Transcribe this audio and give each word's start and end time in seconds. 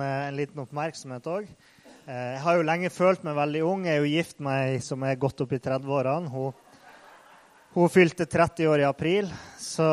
en 0.00 0.36
liten 0.38 0.62
oppmerksomhet 0.62 1.26
òg. 1.28 1.48
Jeg 2.06 2.38
har 2.42 2.56
jo 2.58 2.64
lenge 2.66 2.90
følt 2.90 3.22
meg 3.26 3.36
veldig 3.38 3.62
ung. 3.66 3.84
Jeg 3.86 3.98
er 3.98 4.02
jo 4.02 4.10
gift 4.10 4.40
med 4.42 4.72
ei 4.72 4.78
som 4.82 5.04
er 5.06 5.20
godt 5.20 5.44
opp 5.44 5.52
i 5.54 5.60
30-årene. 5.62 6.30
Hun, 6.32 6.54
hun, 7.76 7.92
fylte 7.92 8.26
30 8.26 8.70
år 8.72 8.82
i 8.82 8.88
april, 8.88 9.30
så, 9.60 9.88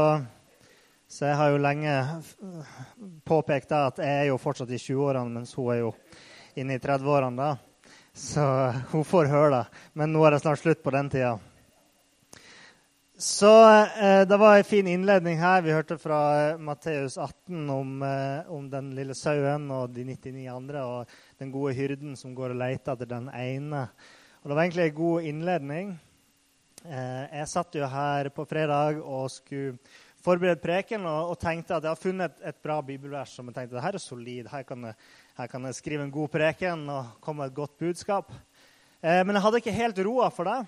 så, 1.06 1.28
jeg 1.28 1.38
har 1.38 1.52
jo 1.54 1.62
lenge 1.62 1.94
påpekt 3.30 3.76
at 3.78 4.02
jeg 4.02 4.24
er 4.24 4.30
jo 4.32 4.40
fortsatt 4.42 4.74
i 4.74 4.82
20-årene, 4.82 5.36
mens 5.38 5.54
hun 5.58 5.74
er 5.74 5.84
jo 5.84 5.92
inne 6.58 6.80
i 6.80 6.82
30-årene. 6.82 7.50
da. 7.50 8.00
Så 8.14 8.44
hun 8.94 9.06
får 9.06 9.30
høre 9.32 9.54
det. 9.58 9.84
Men 9.94 10.14
nå 10.16 10.26
er 10.26 10.36
det 10.36 10.44
snart 10.44 10.64
slutt 10.64 10.82
på 10.84 10.94
den 10.96 11.12
tida. 11.14 11.38
Så 13.22 13.74
eh, 13.84 14.22
Det 14.28 14.38
var 14.38 14.58
en 14.58 14.64
fin 14.64 14.88
innledning 14.88 15.36
her. 15.38 15.62
Vi 15.62 15.74
hørte 15.76 15.98
fra 16.00 16.20
eh, 16.40 16.58
Matteus 16.58 17.18
18 17.18 17.66
om, 17.70 17.90
eh, 18.02 18.48
om, 18.48 18.70
den 18.72 18.94
lille 18.96 19.12
sauen 19.12 19.66
og 19.76 19.92
de 19.92 20.06
99 20.08 20.46
andre, 20.48 20.84
og 20.88 21.12
den 21.42 21.52
gode 21.52 21.74
hyrden 21.76 22.16
som 22.16 22.32
går 22.32 22.54
og 22.56 22.62
leter 22.62 22.96
etter 22.96 23.12
den 23.12 23.28
ene. 23.36 23.84
Og 24.40 24.48
Det 24.48 24.56
var 24.56 24.64
egentlig 24.64 24.88
en 24.88 24.96
god 25.02 25.28
innledning. 25.34 25.92
Eh, 26.86 27.28
jeg 27.42 27.52
satt 27.58 27.76
jo 27.76 27.92
her 27.92 28.32
på 28.32 28.48
fredag 28.48 29.04
og 29.04 29.28
skulle 29.36 29.76
forberede 30.24 30.64
preken 30.64 31.04
og, 31.04 31.36
og 31.36 31.40
tenkte 31.44 31.76
at 31.76 31.84
jeg 31.84 31.92
har 31.92 32.04
funnet 32.08 32.40
et, 32.40 32.64
bra 32.64 32.80
bibelvers 32.80 33.36
som 33.36 33.52
jeg 33.52 33.60
tenkte 33.60 33.82
det 33.82 33.88
her 33.90 34.00
er 34.00 34.08
solid. 34.08 34.48
Her 34.48 34.64
kan, 34.64 34.94
jeg, 34.94 35.10
her 35.44 35.56
kan 35.58 35.68
jeg 35.68 35.84
skrive 35.84 36.08
en 36.08 36.20
god 36.22 36.38
preken 36.40 36.88
og 36.88 37.18
komme 37.20 37.44
med 37.44 37.52
et 37.52 37.64
godt 37.66 37.76
budskap. 37.84 38.32
Eh, 39.04 39.26
men 39.26 39.36
jeg 39.36 39.44
hadde 39.44 39.66
ikke 39.66 39.80
helt 39.84 40.06
roa 40.08 40.32
for 40.32 40.56
det. 40.56 40.62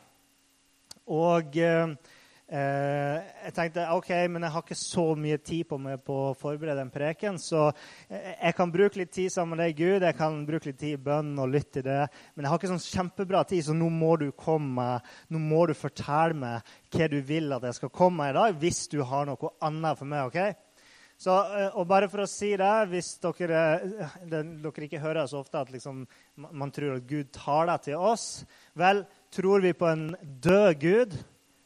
Og 1.08 1.64
Eh, 1.64 2.20
jeg 2.52 3.54
tenkte 3.56 3.86
ok, 3.96 4.10
men 4.28 4.44
jeg 4.44 4.52
har 4.52 4.64
ikke 4.66 4.76
så 4.76 5.06
mye 5.16 5.38
tid 5.40 5.70
på 5.70 5.78
meg 5.80 6.02
på 6.04 6.18
å 6.28 6.34
forberede 6.36 6.84
en 6.84 6.92
preken, 6.92 7.38
så 7.40 7.70
jeg 8.10 8.56
kan 8.58 8.74
bruke 8.74 9.00
litt 9.00 9.14
tid 9.16 9.32
sammen 9.32 9.56
med 9.56 9.64
deg, 9.64 9.78
Gud. 9.78 10.04
Jeg 10.04 10.18
kan 10.20 10.42
bruke 10.48 10.68
litt 10.68 10.80
tid 10.82 10.98
i 10.98 11.04
bønnen 11.06 11.40
og 11.40 11.54
lytte 11.54 11.78
til 11.78 11.86
det. 11.88 12.02
Men 12.36 12.44
jeg 12.44 12.52
har 12.52 12.60
ikke 12.60 12.72
sånn 12.74 12.84
kjempebra 12.84 13.46
tid, 13.48 13.64
så 13.70 13.76
nå 13.78 13.88
må 13.94 14.18
du 14.20 14.28
komme. 14.36 14.90
Nå 15.32 15.40
må 15.40 15.64
du 15.70 15.76
fortelle 15.80 16.36
meg 16.42 16.74
hva 16.92 17.08
du 17.08 17.22
vil 17.24 17.56
at 17.56 17.70
jeg 17.70 17.80
skal 17.80 17.94
komme 17.96 18.26
med 18.26 18.34
i 18.34 18.40
dag, 18.42 18.60
hvis 18.60 18.84
du 18.92 19.00
har 19.08 19.32
noe 19.32 19.56
annet 19.64 20.02
for 20.02 20.12
meg. 20.12 20.28
ok? 20.28 20.68
Så, 21.22 21.36
eh, 21.54 21.70
og 21.78 21.86
bare 21.86 22.10
for 22.10 22.24
å 22.24 22.30
si 22.30 22.50
det, 22.58 22.70
Hvis 22.90 23.14
dere, 23.22 23.60
dere 24.26 24.88
ikke 24.88 25.02
hører 25.04 25.28
så 25.30 25.44
ofte 25.44 25.60
at 25.60 25.70
liksom, 25.70 26.06
man 26.36 26.72
tror 26.74 26.96
at 26.98 27.06
Gud 27.06 27.30
tar 27.36 27.68
deg 27.70 27.84
til 27.86 28.02
oss 28.02 28.26
Vel, 28.74 29.04
tror 29.30 29.62
vi 29.62 29.76
på 29.78 29.86
en 29.92 30.08
død 30.42 30.80
Gud? 30.82 31.20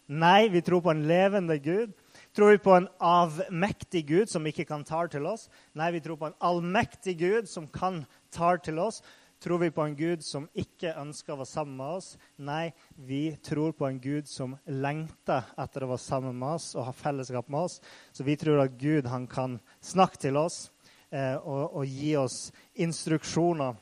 Nei, 0.06 0.50
vi 0.54 0.62
tror 0.62 0.84
på 0.86 0.92
en 0.94 1.08
levende 1.08 1.58
Gud. 1.60 1.94
Tror 2.36 2.52
vi 2.52 2.58
på 2.58 2.76
en 2.76 2.88
avmektig 3.00 4.04
Gud 4.08 4.30
som 4.30 4.46
ikke 4.46 4.68
kan 4.70 4.84
ta 4.86 5.06
til 5.10 5.26
oss? 5.26 5.48
Nei, 5.74 5.90
vi 5.96 6.02
tror 6.04 6.20
på 6.22 6.28
en 6.30 6.40
allmektig 6.44 7.18
Gud 7.20 7.50
som 7.50 7.66
kan 7.68 8.04
ta 8.36 8.54
til 8.62 8.80
oss. 8.84 9.02
Tror 9.42 9.60
vi 9.64 9.72
på 9.74 9.82
en 9.82 9.96
Gud 9.96 10.24
som 10.24 10.46
ikke 10.58 10.94
ønsker 11.00 11.34
å 11.34 11.40
være 11.40 11.50
sammen 11.50 11.76
med 11.80 11.98
oss? 11.98 12.12
Nei, 12.38 12.70
vi 12.96 13.36
tror 13.46 13.74
på 13.78 13.88
en 13.90 14.00
Gud 14.02 14.30
som 14.30 14.56
lengter 14.66 15.50
etter 15.58 15.86
å 15.86 15.90
være 15.92 16.04
sammen 16.06 16.38
med 16.38 16.60
oss 16.60 16.70
og 16.78 16.88
ha 16.88 16.94
fellesskap 16.96 17.50
med 17.50 17.68
oss. 17.68 17.80
Så 18.14 18.28
vi 18.28 18.38
tror 18.40 18.64
at 18.64 18.78
Gud 18.80 19.10
han 19.12 19.28
kan 19.32 19.60
snakke 19.84 20.22
til 20.28 20.38
oss 20.40 20.70
eh, 21.10 21.36
og, 21.36 21.76
og, 21.82 21.84
gi 21.86 22.16
oss 22.18 22.52
instruksjoner. 22.74 23.76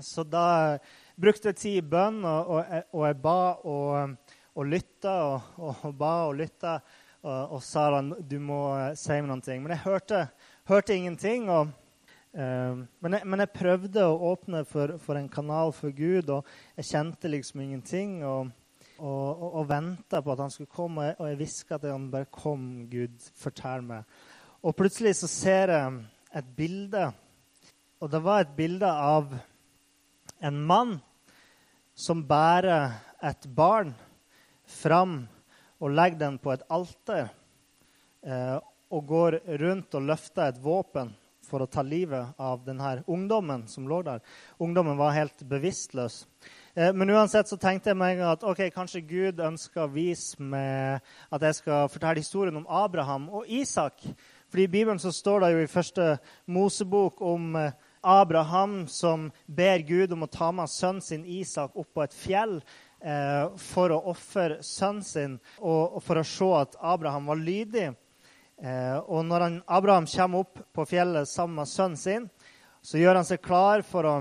Så 0.00 0.24
da 0.26 0.78
brukte 1.20 1.52
jeg 1.52 1.60
tid 1.60 1.78
i 1.78 1.86
bønn, 1.86 2.24
og, 2.26 2.50
og, 2.56 2.88
og 2.96 3.06
jeg 3.06 3.20
ba 3.22 3.38
og 3.62 4.16
og 4.54 4.68
lytta 4.70 5.14
og, 5.28 5.54
og, 5.58 5.86
og, 5.88 5.94
ba 5.98 6.12
og 6.28 6.36
lytta. 6.38 6.78
Og, 7.24 7.56
og 7.56 7.62
sa 7.64 7.86
at 7.98 8.10
du 8.28 8.36
må 8.42 8.60
uh, 8.74 8.90
si 8.98 9.16
meg 9.16 9.30
noe. 9.30 9.56
Men 9.62 9.74
jeg 9.74 9.84
hørte, 9.86 10.26
hørte 10.70 10.96
ingenting. 10.96 11.50
og 11.50 11.72
Uh, 12.34 12.82
men, 12.98 13.14
jeg, 13.14 13.22
men, 13.30 13.38
jeg, 13.44 13.50
prøvde 13.54 14.02
å 14.10 14.32
åpne 14.32 14.64
for, 14.66 14.96
for, 14.98 15.14
en 15.14 15.28
kanal 15.30 15.68
for 15.70 15.94
Gud, 15.94 16.32
og 16.34 16.48
jeg 16.80 16.88
kjente 16.88 17.30
liksom 17.30 17.60
ingenting. 17.62 18.16
Og, 18.26 18.48
og, 18.98 19.44
og 19.60 19.68
venta 19.70 20.18
på 20.18 20.32
at 20.34 20.42
han 20.42 20.50
skulle 20.50 20.72
komme, 20.74 21.12
og 21.14 21.28
jeg 21.30 21.38
hviska 21.38 21.78
til 21.78 21.94
han 21.94 22.08
bare 22.10 22.26
kom, 22.34 22.64
Gud, 22.90 23.14
fortell 23.38 23.86
meg. 23.86 24.18
Og 24.66 24.74
plutselig 24.74 25.14
så 25.20 25.30
ser 25.30 25.70
jeg 25.76 26.00
et 26.40 26.50
bilde, 26.58 27.04
og 28.02 28.10
det 28.10 28.22
var 28.26 28.42
et 28.42 28.56
bilde 28.58 28.90
av 28.90 29.30
en 30.42 30.58
mann 30.66 30.96
som 31.94 32.24
bærer 32.26 32.98
et 33.22 33.46
barn 33.54 33.94
fram 34.66 35.24
og 35.82 35.92
legger 35.92 36.20
den 36.26 36.38
på 36.40 36.54
et 36.54 36.64
alter 36.72 37.28
eh, 38.24 38.56
og 38.94 39.06
går 39.06 39.40
rundt 39.60 39.94
og 39.98 40.08
løfter 40.08 40.48
et 40.48 40.62
våpen 40.62 41.12
for 41.44 41.62
å 41.62 41.68
ta 41.68 41.82
livet 41.84 42.34
av 42.40 42.62
denne 42.64 43.02
ungdommen 43.10 43.66
som 43.68 43.88
lå 43.88 44.00
der. 44.06 44.22
Ungdommen 44.62 44.96
var 44.96 45.14
helt 45.16 45.44
bevisstløs. 45.48 46.24
Eh, 46.74 46.92
men 46.96 47.12
uansett 47.12 47.50
så 47.50 47.58
tenkte 47.60 47.92
jeg 47.92 48.00
meg 48.00 48.22
at 48.24 48.44
ok, 48.46 48.66
kanskje 48.74 49.04
Gud 49.06 49.42
ønsker 49.44 49.84
å 49.84 49.92
vise 49.92 50.40
meg 50.42 51.04
at 51.30 51.44
jeg 51.44 51.60
skal 51.60 51.90
fortelle 51.92 52.24
historien 52.24 52.62
om 52.62 52.68
Abraham 52.68 53.28
og 53.28 53.48
Isak. 53.48 54.00
Fordi 54.48 54.68
I 54.68 54.72
Bibelen 54.72 55.02
så 55.02 55.12
står 55.12 55.44
det 55.44 55.52
jo 55.52 55.62
i 55.64 55.70
første 55.70 56.08
Mosebok 56.46 57.20
om 57.24 57.54
eh, 57.60 57.76
Abraham 58.04 58.84
som 58.88 59.30
ber 59.46 59.84
Gud 59.86 60.12
om 60.12 60.26
å 60.26 60.30
ta 60.30 60.50
med 60.52 60.70
sønnen 60.70 61.04
sin 61.04 61.24
Isak 61.24 61.76
opp 61.76 61.94
på 61.96 62.04
et 62.04 62.16
fjell 62.16 62.58
for 63.60 63.92
å 63.92 63.98
ofre 64.14 64.62
sønnen 64.64 65.04
sin 65.04 65.34
og, 65.58 65.96
og, 65.96 66.00
for 66.00 66.16
å 66.16 66.24
se 66.24 66.46
at 66.56 66.78
Abraham 66.80 67.26
var 67.28 67.42
lydig. 67.42 67.90
Eh, 68.62 68.98
og 69.10 69.24
når 69.26 69.44
han, 69.44 69.56
Abraham 69.66 70.06
kommer 70.06 70.44
opp 70.44 70.60
på 70.72 70.86
fjellet 70.86 71.28
sammen 71.28 71.58
med 71.60 71.68
sønnen 71.70 71.98
sin, 71.98 72.28
så 72.84 73.00
gjør 73.00 73.18
han 73.18 73.26
seg 73.26 73.42
klar 73.42 73.82
for 73.86 74.06
å, 74.06 74.14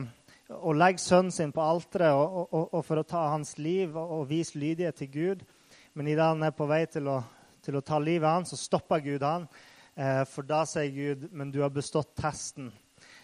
å 0.57 0.73
legge 0.73 1.03
sønnen 1.03 1.33
sin 1.33 1.53
på 1.53 1.61
alteret 1.61 2.15
og, 2.15 2.47
og, 2.49 2.65
og, 2.71 2.79
for 2.87 2.99
å 2.99 3.07
ta 3.07 3.27
hans 3.33 3.57
liv 3.61 3.95
og, 3.99 4.25
vise 4.31 4.57
lydighet 4.57 4.99
til 5.03 5.11
Gud. 5.13 5.45
Men 5.93 6.09
idet 6.09 6.25
han 6.25 6.43
er 6.47 6.55
på 6.55 6.67
vei 6.69 6.85
til 6.89 7.11
å, 7.11 7.19
til 7.63 7.77
å 7.77 7.85
ta 7.85 7.99
livet 8.01 8.25
av 8.25 8.39
han, 8.39 8.49
så 8.49 8.57
stopper 8.57 9.03
Gud 9.05 9.25
han. 9.27 9.45
Eh, 9.93 10.23
for 10.25 10.47
da 10.47 10.63
sier 10.65 10.89
Gud, 10.89 11.29
'Men 11.31 11.51
du 11.51 11.61
har 11.61 11.69
bestått 11.69 12.15
testen'. 12.17 12.71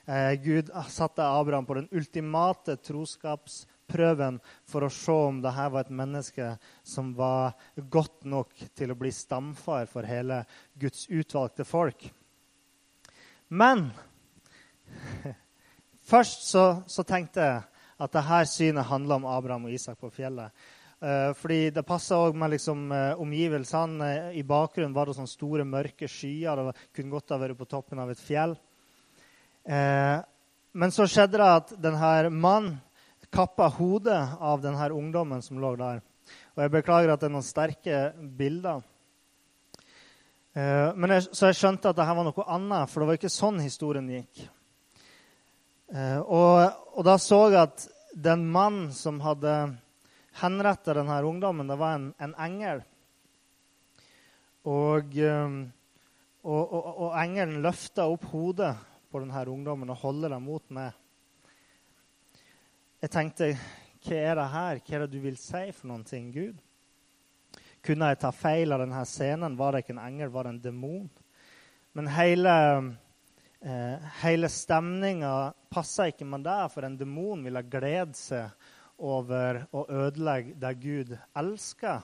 Eh, 0.06 0.36
Gud 0.44 0.70
satte 0.90 1.24
Abraham 1.26 1.66
på 1.66 1.74
den 1.74 1.90
ultimate 1.91 2.78
troskaps 2.78 3.66
prøven 3.90 4.38
for 4.70 4.86
å 4.86 4.92
se 4.94 5.16
om 5.30 5.42
dette 5.44 5.66
var 5.74 5.86
et 5.86 5.96
menneske 6.02 6.52
som 6.86 7.12
var 7.18 7.58
godt 7.76 8.28
nok 8.30 8.54
til 8.78 8.94
å 8.94 9.00
bli 9.00 9.12
stamfar 9.14 9.90
for 9.92 10.08
hele 10.08 10.44
Guds 10.80 11.08
utvalgte 11.10 11.66
folk. 11.68 12.06
Men 13.50 13.90
først 16.12 16.46
så, 16.50 16.66
så 16.88 17.06
tenkte 17.08 17.46
jeg 17.46 17.64
at 18.00 18.14
dette 18.16 18.44
synet 18.48 18.88
handla 18.88 19.20
om 19.20 19.28
Abraham 19.28 19.68
og 19.68 19.76
Isak 19.76 20.00
på 20.00 20.12
fjellet. 20.14 20.54
Eh, 21.00 21.30
fordi 21.40 21.70
det 21.72 21.86
passa 21.88 22.18
òg 22.20 22.36
med 22.36 22.52
liksom, 22.52 22.92
eh, 22.92 23.20
omgivelsene. 23.20 24.34
I 24.36 24.44
bakgrunnen 24.44 24.94
var 24.94 25.08
det 25.08 25.16
sånne 25.16 25.32
store, 25.32 25.64
mørke 25.64 26.08
skyer. 26.08 26.60
Det 26.60 26.76
kunne 26.94 27.12
godt 27.12 27.32
ha 27.32 27.38
vært 27.40 27.58
på 27.58 27.68
toppen 27.68 28.00
av 28.00 28.12
et 28.12 28.20
fjell. 28.20 28.58
Eh, 29.64 30.20
men 30.74 30.92
så 30.92 31.08
skjedde 31.08 31.40
det 31.40 31.48
at 31.48 31.74
denne 31.82 32.30
mannen 32.30 32.80
kappa 33.34 33.67
hodet 33.78 34.22
av 34.40 34.62
denne 34.62 34.90
ungdommen 34.94 35.41
som 35.45 35.59
lå 35.62 35.75
der. 35.79 36.01
Og 36.56 36.63
jeg 36.63 36.73
beklager 36.73 37.13
at 37.13 37.22
det 37.22 37.29
er 37.29 37.34
noen 37.34 37.45
sterke 37.45 38.00
bilder. 38.38 38.81
Eh, 40.57 40.90
men 40.97 41.16
jeg, 41.16 41.29
så 41.31 41.50
jeg 41.50 41.59
skjønte 41.59 41.91
at 41.91 41.97
dette 41.97 42.16
var 42.17 42.28
noe 42.28 42.47
annet, 42.50 42.90
for 42.90 43.01
det 43.01 43.09
var 43.09 43.19
ikke 43.19 43.34
sånn 43.34 43.62
historien 43.63 44.09
gikk. 44.12 44.44
Eh, 45.94 46.19
og, 46.19 46.66
og, 46.95 47.01
da 47.06 47.17
så 47.22 47.45
jeg 47.50 47.62
at 47.63 47.85
den 48.13 48.45
mannen 48.51 48.90
som 48.94 49.22
hadde 49.23 49.56
henretta 50.41 50.96
denne 50.97 51.19
ungdommen, 51.25 51.69
det 51.69 51.78
var 51.79 51.97
en, 51.97 52.09
en 52.22 52.35
engel. 52.41 52.84
Og, 54.69 55.16
eh, 55.17 55.59
og, 56.44 56.63
og, 56.63 56.90
og 56.90 57.19
engelen 57.22 57.61
løfta 57.63 58.09
opp 58.09 58.28
hodet 58.34 58.73
på 59.09 59.22
denne 59.22 59.46
ungdommen 59.50 59.90
og 59.94 60.01
holder 60.03 60.35
dem 60.35 60.50
mot 60.50 60.66
meg. 60.73 60.97
Jeg 62.99 63.13
tenkte 63.13 63.46
hva 64.03 64.16
er 64.19 64.34
det 64.35 64.46
her? 64.51 64.79
Hva 64.84 64.96
er 64.97 65.03
det 65.05 65.13
du 65.13 65.22
vil 65.23 65.37
si 65.40 65.69
for 65.72 65.87
noen 65.87 66.01
ting, 66.03 66.34
Gud? 66.35 66.57
Kunne 67.79 68.09
jeg 68.11 68.19
ta 68.19 68.31
feil 68.35 68.75
av 68.75 68.81
denne 68.84 69.03
scenen? 69.07 69.55
Var 69.55 69.72
det 69.72 69.81
ikke 69.85 69.93
en 69.96 70.01
engel, 70.03 70.34
var 70.34 70.49
det 70.49 70.51
en 70.51 70.66
demon? 70.66 71.05
Men 71.96 72.09
hele, 72.11 72.55
eh, 73.63 74.11
hele 74.19 74.51
stemninga 74.51 75.31
passa 75.72 76.09
ikke 76.11 76.28
med 76.28 76.43
det, 76.43 76.59
for 76.73 76.84
en 76.84 76.99
demon 76.99 77.47
ville 77.47 77.63
glede 77.72 78.19
seg 78.19 78.51
over 78.99 79.61
å 79.72 79.85
ødelegge 79.87 80.59
det 80.59 80.75
Gud 80.84 81.16
elsker. 81.40 82.03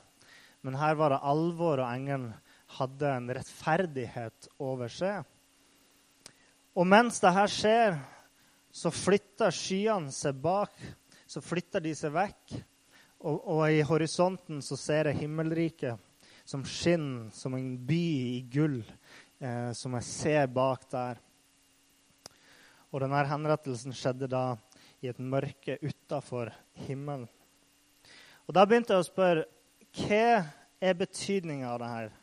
Men 0.63 0.79
her 0.79 0.95
var 0.95 1.11
det 1.11 1.23
alvor, 1.27 1.83
og 1.83 1.91
engelen 1.91 2.31
hadde 2.79 3.11
en 3.17 3.31
rettferdighet 3.35 4.47
over 4.63 4.87
seg. 4.87 5.27
Og 6.71 6.87
mens 6.87 7.19
dette 7.19 7.49
skjer, 7.51 7.99
så 8.75 8.91
flytter 8.91 9.53
skyene 9.55 10.11
seg 10.11 10.35
bak. 10.43 10.73
Så 11.25 11.41
flytter 11.41 11.81
de 11.81 11.93
seg 11.95 12.11
vekk. 12.13 12.57
Og, 13.25 13.37
og 13.39 13.61
i 13.71 13.79
horisonten 13.87 14.59
så 14.61 14.77
ser 14.77 15.09
jeg 15.09 15.23
himmelriket 15.23 16.01
som 16.45 16.65
skinner 16.67 17.31
som 17.33 17.55
en 17.57 17.71
by 17.87 18.01
i 18.35 18.41
gull, 18.51 18.81
eh, 19.39 19.71
som 19.73 19.95
jeg 19.97 20.05
ser 20.05 20.51
bak 20.53 20.83
der. 20.91 21.21
Og 22.91 23.01
denne 23.01 23.23
henrettelsen 23.31 23.95
skjedde 23.95 24.29
da 24.29 24.43
i 25.01 25.09
et 25.09 25.23
mørke 25.23 25.79
utafor 25.81 26.51
himmelen. 26.85 27.25
Og 28.45 28.53
Da 28.53 28.67
begynte 28.67 28.93
jeg 28.93 29.01
å 29.01 29.07
spørre 29.07 29.47
hva 29.95 30.45
er 30.83 30.99
betydninga 30.99 31.71
av 31.71 31.79
det 31.81 31.89
her? 31.95 32.13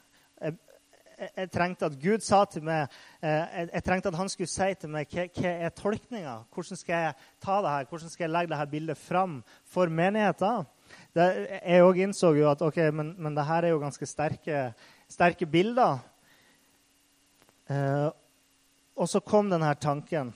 Jeg, 1.22 1.50
trengte 1.54 1.86
at 1.86 1.96
Gud 2.02 2.24
sa 2.24 2.42
til 2.50 2.64
meg, 2.66 2.92
eh, 3.22 3.68
jeg, 3.68 3.82
trengte 3.86 4.10
at 4.10 4.18
han 4.18 4.30
skulle 4.32 4.50
si 4.50 4.68
til 4.80 4.90
meg 4.90 5.10
hva, 5.12 5.26
hva 5.36 5.52
er 5.68 5.74
tolkninga. 5.78 6.36
Hvordan 6.50 6.80
skal 6.80 7.06
jeg 7.06 7.14
ta 7.44 7.58
det 7.62 7.74
her? 7.74 7.88
Hvordan 7.90 8.12
skal 8.12 8.26
jeg 8.26 8.32
legge 8.34 8.52
dette 8.54 8.70
bildet 8.72 8.98
fram 8.98 9.36
for 9.74 9.92
menigheten? 9.92 10.66
Det, 11.14 11.28
jeg 11.60 11.86
òg 11.86 12.00
innså 12.04 12.32
jo 12.36 12.48
at 12.50 12.64
ok, 12.64 12.80
men, 12.92 13.14
men 13.22 13.36
det 13.36 13.46
her 13.48 13.68
er 13.68 13.74
jo 13.74 13.82
ganske 13.82 14.08
sterke, 14.08 14.64
sterke 15.10 15.46
bilder. 15.46 16.02
Eh, 17.70 18.08
og 18.98 19.08
så 19.08 19.22
kom 19.24 19.50
denne 19.52 19.72
tanken 19.80 20.34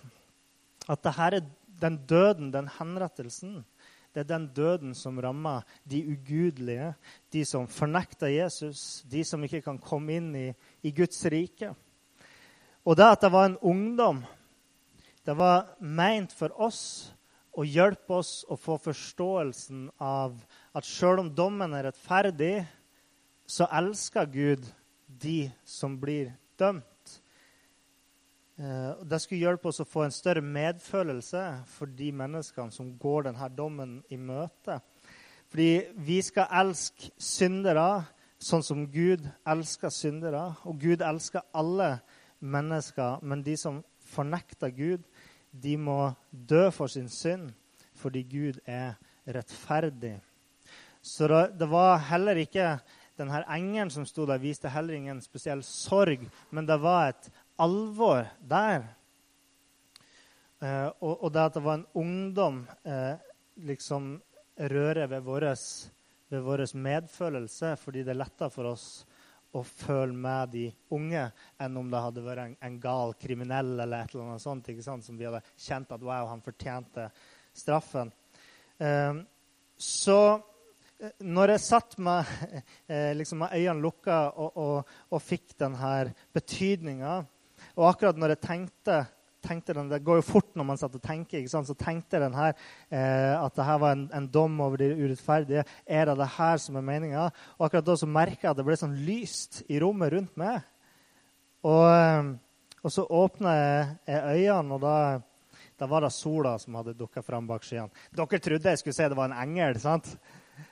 at 0.87 1.03
det 1.03 1.17
her 1.17 1.41
er 1.41 1.49
den 1.81 1.99
døden, 2.09 2.53
den 2.55 2.69
henrettelsen, 2.79 3.65
det 4.17 4.23
er 4.23 4.29
den 4.31 4.47
døden 4.57 4.95
som 4.97 5.19
rammer 5.21 5.67
de 5.85 5.99
ugudelige, 6.09 6.95
de 7.29 7.43
som 7.45 7.67
fornekter 7.69 8.31
Jesus, 8.33 9.03
de 9.05 9.21
som 9.29 9.43
ikke 9.45 9.61
kan 9.67 9.77
komme 9.77 10.17
inn 10.17 10.31
i, 10.33 10.47
i 10.81 10.93
Guds 10.97 11.21
rike. 11.29 11.75
Og 12.89 12.97
det 12.97 13.11
at 13.13 13.27
det 13.27 13.31
var 13.35 13.51
en 13.51 13.59
ungdom, 13.61 14.23
det 15.21 15.37
var 15.37 15.69
meint 15.85 16.33
for 16.33 16.49
oss 16.57 16.81
å 17.53 17.67
hjelpe 17.69 18.17
oss 18.23 18.47
å 18.49 18.57
få 18.57 18.79
forståelsen 18.81 19.91
av 20.01 20.41
at 20.73 20.89
sjøl 20.89 21.27
om 21.27 21.31
dommen 21.37 21.77
er 21.77 21.91
rettferdig, 21.91 22.65
så 23.45 23.69
elsker 23.69 24.33
Gud 24.33 24.65
de 25.05 25.51
som 25.69 26.01
blir 26.01 26.33
dømt. 26.57 26.89
Eh, 28.57 28.93
det 29.05 29.19
skulle 29.21 29.45
hjelpe 29.45 29.69
oss 29.69 29.83
å 29.85 29.89
få 29.89 30.07
en 30.07 30.15
større 30.15 30.41
medfølelse 30.41 31.43
for 31.69 31.93
de 31.93 32.09
menneskene 32.17 32.73
som 32.73 32.95
går 32.99 33.29
denne 33.29 33.49
dommen 33.53 33.99
i 34.09 34.17
møte. 34.17 34.79
Fordi 35.53 35.71
vi 36.07 36.21
skal 36.25 36.49
elske 36.63 37.13
syndere 37.21 38.07
sånn 38.43 38.65
som 38.65 38.87
Gud 38.93 39.27
elsker 39.49 39.93
syndere. 39.93 40.49
Og 40.65 40.81
Gud 40.81 41.05
elsker 41.05 41.45
alle 41.57 41.99
mennesker, 42.41 43.21
men 43.23 43.45
de 43.45 43.57
som 43.61 43.83
fornekter 44.07 44.73
Gud, 44.73 45.05
de 45.53 45.77
må 45.77 46.15
dø 46.31 46.69
for 46.75 46.93
sin 46.93 47.09
synd 47.13 47.53
fordi 47.97 48.21
Gud 48.29 48.59
er 48.69 48.99
rettferdig. 49.25 50.19
Så 51.01 51.29
det 51.57 51.69
var 51.71 52.03
heller 52.11 52.37
ikke 52.37 52.75
denne 53.17 53.41
engelen 53.49 53.89
som 53.91 54.05
sto 54.05 54.27
der, 54.29 54.43
viste 54.43 54.69
heller 54.69 54.99
ingen 54.99 55.23
spesiell 55.25 55.63
sorg, 55.65 56.27
men 56.53 56.69
det 56.69 56.77
var 56.83 57.09
et 57.09 57.31
alvor 57.63 58.27
der. 58.41 58.87
Eh, 60.61 60.89
og, 61.01 61.13
og, 61.23 61.29
det 61.33 61.43
at 61.43 61.59
det 61.59 61.65
var 61.65 61.79
en 61.79 61.89
ungdom, 61.95 62.63
eh, 62.85 63.15
liksom 63.69 64.15
rører 64.57 65.07
ved 65.07 65.21
vår, 65.27 65.51
ved 66.33 66.75
medfølelse, 66.75 67.77
fordi 67.77 68.03
det 68.03 68.15
er 68.15 68.23
lettere 68.23 68.51
for 68.51 68.73
oss 68.73 68.89
å 69.57 69.63
føle 69.65 70.13
med 70.17 70.53
de 70.53 70.65
unge 70.93 71.23
enn 71.63 71.79
om 71.81 71.89
det 71.93 72.03
hadde 72.03 72.25
vært 72.25 72.43
en, 72.45 72.57
en 72.69 72.81
gal 72.81 73.15
kriminell 73.21 73.79
eller 73.79 74.03
et 74.03 74.13
eller 74.13 74.33
annet 74.33 74.45
sånt, 74.45 75.07
som 75.07 75.17
vi 75.17 75.29
hadde 75.29 75.45
kjent 75.55 75.95
at 75.95 76.05
wow, 76.05 76.29
han 76.33 76.45
fortjente 76.45 77.09
straffen. 77.57 78.13
Eh, 78.79 79.23
så 79.77 80.19
eh, 80.35 81.15
når 81.25 81.55
jeg 81.55 81.65
satt 81.67 81.97
med, 82.03 82.35
eh, 82.93 83.13
liksom 83.17 83.45
med 83.45 83.57
øynene 83.57 83.85
lukka 83.85 84.19
og, 84.35 84.61
og, 84.61 84.93
og 85.13 85.25
fikk 85.25 85.57
denne 85.61 85.95
betydninga 86.37 87.19
og 87.77 87.91
akkurat 87.91 88.17
når 88.19 88.35
jeg 88.35 88.43
tenkte, 88.45 89.03
tenkte 89.45 89.75
den, 89.77 89.91
Det 89.91 90.03
går 90.05 90.21
jo 90.21 90.27
fort 90.27 90.55
når 90.57 90.65
man 90.65 90.79
satt 90.81 90.95
og 90.97 91.03
tenker. 91.03 91.45
Så 91.47 91.77
tenkte 91.79 92.21
den 92.23 92.35
her 92.35 92.55
eh, 92.91 93.35
at 93.37 93.55
det 93.55 93.67
her 93.67 93.79
var 93.79 93.93
en, 93.93 94.09
en, 94.15 94.29
dom 94.29 94.61
over 94.61 94.81
de 94.81 94.91
urettferdige. 94.97 95.65
Er 95.87 96.07
det 96.07 96.17
det 96.19 96.31
her 96.39 96.57
som 96.57 96.77
er 96.77 96.87
meninga? 96.87 97.29
Og 97.59 97.69
akkurat 97.69 97.87
da 97.87 97.97
så 97.97 98.09
merka 98.09 98.49
jeg 98.49 98.55
at 98.55 98.59
det 98.59 98.67
ble 98.67 98.79
sånn 98.81 98.97
lyst 99.07 99.63
i 99.69 99.81
rommet 99.83 100.13
rundt 100.15 100.41
meg. 100.41 100.65
Og, 101.67 101.85
eh, 101.91 102.33
og 102.83 102.93
så 102.95 103.05
åpna 103.05 103.55
jeg 103.57 104.23
øynene, 104.47 104.77
og 104.77 104.81
da, 104.81 104.97
da, 105.77 105.89
var 105.91 106.07
det 106.07 106.15
sola 106.15 106.57
som 106.63 106.79
hadde 106.79 106.97
dukka 106.97 107.23
fram 107.27 107.49
bak 107.49 107.67
skyene. 107.67 107.91
Dere 108.15 108.41
trodde 108.41 108.73
jeg 108.73 108.83
skulle 108.83 108.97
se 108.97 109.09
det 109.11 109.19
var 109.19 109.33
en 109.33 109.41
engel, 109.43 109.81
sant? 109.83 110.15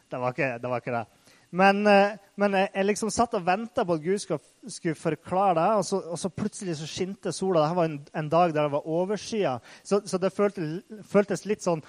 Det 0.08 0.20
var 0.20 0.32
ikke 0.32 0.54
det. 0.62 0.70
Var 0.70 0.80
ikke 0.82 0.94
det. 0.94 1.23
Men, 1.54 1.86
eh, 1.86 2.16
men 2.34 2.56
jeg, 2.58 2.84
liksom 2.88 3.12
satt 3.14 3.36
og 3.38 3.44
venta 3.46 3.84
på 3.86 3.94
at 3.94 4.02
Gud 4.02 4.18
skulle, 4.18 4.94
forklare 4.98 5.54
det, 5.60 5.66
og 5.78 5.84
så, 5.86 6.00
og 6.10 6.18
så, 6.18 6.30
plutselig 6.34 6.74
så 6.80 6.88
skinte 6.90 7.32
sola. 7.32 7.62
Dette 7.62 7.78
var 7.78 7.90
en, 7.90 7.98
en 8.10 8.30
dag 8.32 8.54
der 8.54 8.66
det 8.66 8.72
var 8.72 8.88
overskya. 8.90 9.52
Så, 9.86 10.00
så, 10.08 10.18
det 10.18 10.32
føltes, 10.34 10.80
føltes 11.06 11.44
litt 11.46 11.62
sånn 11.62 11.84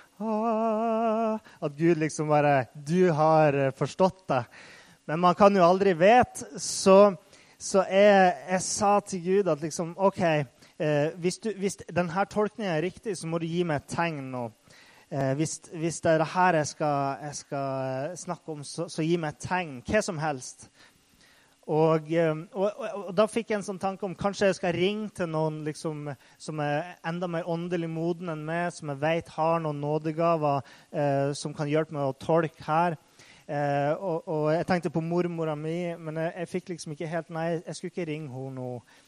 At 1.66 1.78
Gud 1.80 1.98
liksom 1.98 2.30
bare 2.30 2.68
Du 2.76 3.10
har 3.16 3.58
eh, 3.58 3.74
forstått 3.76 4.28
det. 4.30 4.44
Men 5.10 5.24
man 5.24 5.38
kan 5.38 5.56
jo 5.58 5.66
aldri 5.66 5.96
vite. 5.98 6.60
Så, 6.62 7.16
så 7.58 7.88
jeg, 7.90 8.36
jeg, 8.52 8.62
sa 8.62 9.00
til 9.02 9.26
Gud 9.26 9.50
at 9.50 9.66
liksom 9.66 9.96
OK, 9.98 10.22
eh, 10.22 11.10
hvis, 11.18 11.42
du, 11.42 11.50
hvis 11.58 11.82
denne 11.90 12.30
tolkninga 12.30 12.78
er 12.78 12.86
riktig, 12.86 13.18
så 13.18 13.30
må 13.30 13.42
du 13.42 13.50
gi 13.50 13.66
meg 13.66 13.82
et 13.82 13.96
tegn 13.98 14.30
nå. 14.30 14.46
Eh, 15.16 15.32
hvis, 15.40 15.62
hvis, 15.72 16.02
det 16.04 16.12
er 16.12 16.18
det 16.18 16.28
her 16.34 16.56
jeg 16.60 16.68
skal, 16.68 17.18
jeg 17.24 17.36
skal 17.36 18.18
snakke 18.18 18.52
om, 18.52 18.64
så, 18.68 18.90
så, 18.92 19.04
gi 19.06 19.16
meg 19.16 19.36
et 19.36 19.46
tegn. 19.48 19.78
Hva 19.88 20.02
som 20.04 20.18
helst. 20.20 20.66
Og, 21.72 22.10
eh, 22.12 22.32
og, 22.52 22.66
og, 22.66 22.88
og, 23.00 23.12
da 23.16 23.24
fikk 23.32 23.54
jeg 23.54 23.62
en 23.62 23.68
sånn 23.70 23.80
tanke 23.80 24.04
om 24.04 24.16
kanskje 24.18 24.50
jeg 24.50 24.58
skal 24.58 24.76
ringe 24.76 25.08
til 25.16 25.30
noen 25.32 25.62
liksom, 25.64 26.10
som 26.42 26.60
er 26.60 26.98
enda 27.08 27.30
mer 27.32 27.48
åndelig 27.48 27.88
moden 27.94 28.34
enn 28.34 28.44
meg, 28.46 28.74
som 28.76 28.92
jeg 28.92 29.00
vet 29.06 29.32
har 29.38 29.64
noen 29.64 29.80
nådegaver 29.82 30.68
eh, 30.92 31.32
som 31.38 31.56
kan 31.56 31.70
hjelpe 31.72 31.96
meg 31.96 32.10
å 32.10 32.18
tolke 32.20 32.66
her. 32.68 32.98
Eh, 33.48 33.94
og, 33.96 34.50
jeg 34.52 34.68
tenkte 34.68 34.92
på 34.92 35.06
mormora 35.06 35.56
mi, 35.56 35.78
men 35.96 36.20
jeg, 36.20 36.34
jeg, 36.42 36.52
fikk 36.52 36.74
liksom 36.74 36.98
ikke 36.98 37.12
helt 37.12 37.32
Nei, 37.32 37.46
jeg 37.62 37.78
skulle 37.78 37.94
ikke 37.94 38.10
ringe 38.10 38.34
henne 38.34 38.58
nå. 38.58 39.00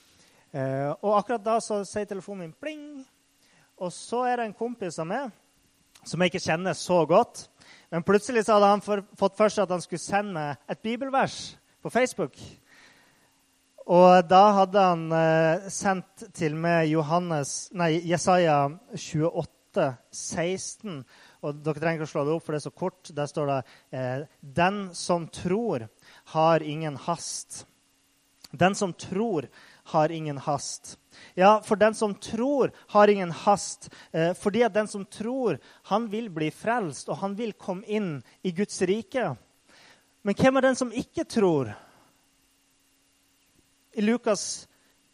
Eh, 0.55 0.87
og 1.01 1.17
akkurat 1.17 1.43
da 1.43 1.57
så 1.59 1.81
sier 1.83 2.07
telefonen 2.07 2.47
min 2.47 2.55
pling. 2.55 2.87
Og 3.83 3.91
så 3.91 4.23
er 4.29 4.39
det 4.39 4.47
en 4.47 4.57
kompis 4.57 5.01
av 5.03 5.11
meg 5.11 5.35
som 6.07 6.23
jeg 6.23 6.31
ikke 6.31 6.45
kjenner 6.47 6.77
så 6.77 7.01
godt. 7.09 7.47
Men 7.91 8.05
plutselig 8.07 8.45
så 8.45 8.57
hadde 8.57 8.71
han 8.71 8.83
for, 8.83 9.03
fått 9.19 9.37
for 9.37 9.51
seg 9.51 9.67
at 9.67 9.75
han 9.75 9.83
skulle 9.83 10.03
sende 10.03 10.47
et 10.67 10.81
bibelvers 10.83 11.57
på 11.83 11.91
Facebook. 11.91 12.35
Og 13.87 14.27
da 14.27 14.41
hadde 14.57 14.83
han 14.83 15.05
eh, 15.15 15.67
sendt 15.71 16.25
til 16.35 16.57
meg 16.59 16.89
Johannes, 16.91 17.69
nei, 17.77 17.93
Jesaja 18.03 18.65
28, 18.91 19.85
16. 20.11 20.99
Og 21.47 21.61
dere 21.63 21.79
trenger 21.79 22.01
ikke 22.01 22.09
å 22.09 22.11
slå 22.11 22.25
det 22.27 22.35
opp, 22.35 22.43
for 22.43 22.55
det 22.55 22.59
er 22.59 22.65
så 22.67 22.75
kort. 22.75 23.13
Der 23.15 23.31
står 23.31 23.51
det 23.53 23.57
eh, 23.95 24.25
Den 24.59 24.81
som 24.97 25.29
tror, 25.31 25.87
har 26.33 26.65
ingen 26.65 26.99
hast. 27.07 27.63
Den 28.51 28.75
som 28.75 28.91
tror, 28.91 29.47
har 29.91 30.11
ingen 30.11 30.37
hast. 30.37 30.97
Ja, 31.33 31.61
for 31.65 31.75
den 31.75 31.93
som 31.93 32.15
tror, 32.15 32.71
har 32.87 33.07
ingen 33.07 33.31
hast. 33.31 33.89
Eh, 34.11 34.33
fordi 34.33 34.63
at 34.63 34.73
den 34.73 34.87
som 34.87 35.05
tror, 35.05 35.59
han 35.83 36.09
vil 36.11 36.29
bli 36.29 36.51
frelst, 36.51 37.09
og 37.09 37.21
han 37.23 37.35
vil 37.35 37.53
komme 37.53 37.85
inn 37.87 38.17
i 38.41 38.51
Guds 38.51 38.81
rike. 38.81 39.35
Men 40.21 40.35
hvem 40.35 40.57
er 40.57 40.67
den 40.67 40.75
som 40.75 40.91
ikke 40.91 41.23
tror? 41.23 41.71
I 43.95 44.01
Lukas 44.03 44.67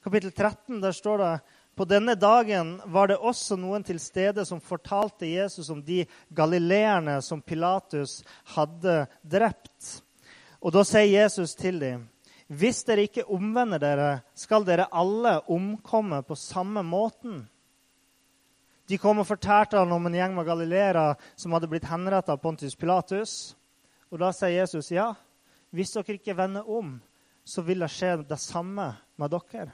kapittel 0.03 0.31
13 0.31 0.81
der 0.81 0.91
står 0.91 1.21
det 1.21 1.33
på 1.75 1.85
denne 1.85 2.15
dagen 2.15 2.75
var 2.85 3.07
det 3.07 3.17
også 3.17 3.55
noen 3.57 3.85
til 3.85 3.97
stede 4.01 4.43
som 4.45 4.61
fortalte 4.61 5.25
Jesus 5.25 5.69
om 5.73 5.79
de 5.81 6.03
galileerne 6.29 7.15
som 7.25 7.41
Pilatus 7.41 8.19
hadde 8.53 9.05
drept. 9.21 10.01
Og 10.61 10.75
da 10.75 10.83
sier 10.85 11.23
Jesus 11.23 11.55
til 11.57 11.79
dem 11.81 12.03
hvis 12.53 12.83
dere 12.87 13.07
ikke 13.07 13.25
omvender 13.31 13.81
dere, 13.81 14.11
skal 14.37 14.65
dere 14.67 14.89
alle 14.91 15.39
omkomme 15.51 16.21
på 16.27 16.37
samme 16.39 16.83
måten. 16.85 17.43
De 18.89 18.99
kom 18.99 19.21
og 19.21 19.27
fortalte 19.29 19.79
han 19.79 19.91
om 19.95 20.09
en 20.09 20.17
gjeng 20.17 20.33
med 20.35 20.47
galileere 20.47 21.13
som 21.39 21.55
hadde 21.55 21.69
blitt 21.71 21.87
henrettet 21.87 22.33
av 22.33 22.41
Pontius 22.43 22.75
Pilatus. 22.75 23.55
Og 24.11 24.19
Da 24.19 24.33
sier 24.35 24.59
Jesus 24.59 24.91
ja, 24.91 25.13
hvis 25.73 25.95
dere 25.95 26.19
ikke 26.19 26.37
vender 26.37 26.67
om, 26.69 26.97
så 27.43 27.63
vil 27.65 27.83
det 27.83 27.91
skje 27.91 28.17
det 28.27 28.39
samme 28.39 28.91
med 29.19 29.33
dere. 29.33 29.71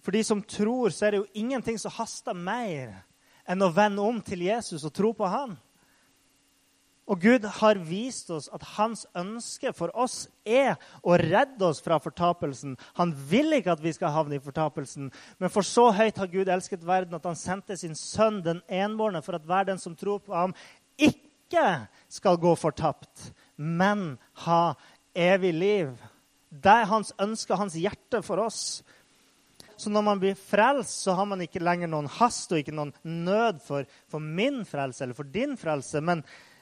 For 0.00 0.16
de 0.16 0.22
som 0.24 0.40
tror, 0.42 0.88
så 0.90 1.06
er 1.06 1.10
det 1.12 1.20
jo 1.20 1.42
ingenting 1.42 1.78
som 1.78 1.92
haster 1.92 2.34
mer 2.34 3.02
enn 3.44 3.62
å 3.62 3.72
vende 3.74 4.00
om 4.00 4.20
til 4.24 4.46
Jesus 4.46 4.86
og 4.86 4.94
tro 4.96 5.12
på 5.16 5.28
han. 5.28 5.58
Og 7.10 7.18
Gud 7.18 7.46
har 7.58 7.78
vist 7.82 8.28
oss 8.30 8.46
at 8.54 8.62
hans 8.76 9.02
ønske 9.18 9.72
for 9.74 9.90
oss 9.98 10.28
er 10.46 10.76
å 11.02 11.16
redde 11.18 11.66
oss 11.66 11.80
fra 11.82 11.98
fortapelsen. 12.02 12.76
Han 13.00 13.14
vil 13.30 13.56
ikke 13.56 13.74
at 13.74 13.82
vi 13.82 13.92
skal 13.96 14.14
havne 14.14 14.38
i 14.38 14.42
fortapelsen, 14.42 15.08
men 15.42 15.50
for 15.50 15.66
så 15.66 15.88
høyt 15.96 16.20
har 16.22 16.30
Gud 16.30 16.50
elsket 16.52 16.86
verden 16.86 17.18
at 17.18 17.26
han 17.26 17.38
sendte 17.38 17.74
sin 17.80 17.96
sønn, 17.98 18.38
den 18.46 18.62
enbårne, 18.70 19.24
for 19.26 19.34
at 19.34 19.48
hver 19.48 19.66
den 19.66 19.82
som 19.82 19.96
tror 19.98 20.22
på 20.22 20.36
ham, 20.36 20.54
ikke 20.94 21.88
skal 22.06 22.38
gå 22.38 22.54
fortapt, 22.54 23.32
men 23.58 24.14
ha 24.46 24.76
evig 25.18 25.50
liv. 25.56 25.90
Det 26.50 26.76
er 26.82 26.90
hans 26.92 27.10
ønske, 27.18 27.58
hans 27.58 27.74
hjerte 27.78 28.22
for 28.22 28.42
oss. 28.46 28.84
så, 29.80 29.90
når 29.90 30.02
man 30.04 30.20
blir 30.20 30.34
frelst, 30.36 31.02
så 31.02 31.14
har 31.16 31.24
man 31.24 31.40
ikke 31.40 31.62
lenger 31.62 31.88
noen 31.88 32.06
hast 32.20 32.52
og 32.52 32.58
ikke 32.60 32.74
noen 32.76 32.92
nød 33.02 33.62
for, 33.64 33.86
for 34.12 34.20
min 34.20 34.60
frelse 34.68 35.02
eller 35.02 35.16
for 35.16 35.24
din 35.24 35.56
frelse. 35.56 36.02
Men, 36.04 36.20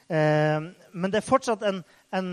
men 0.09 1.11
det 1.11 1.19
er 1.19 1.25
fortsatt 1.25 1.61
en, 1.69 1.83
en 2.17 2.29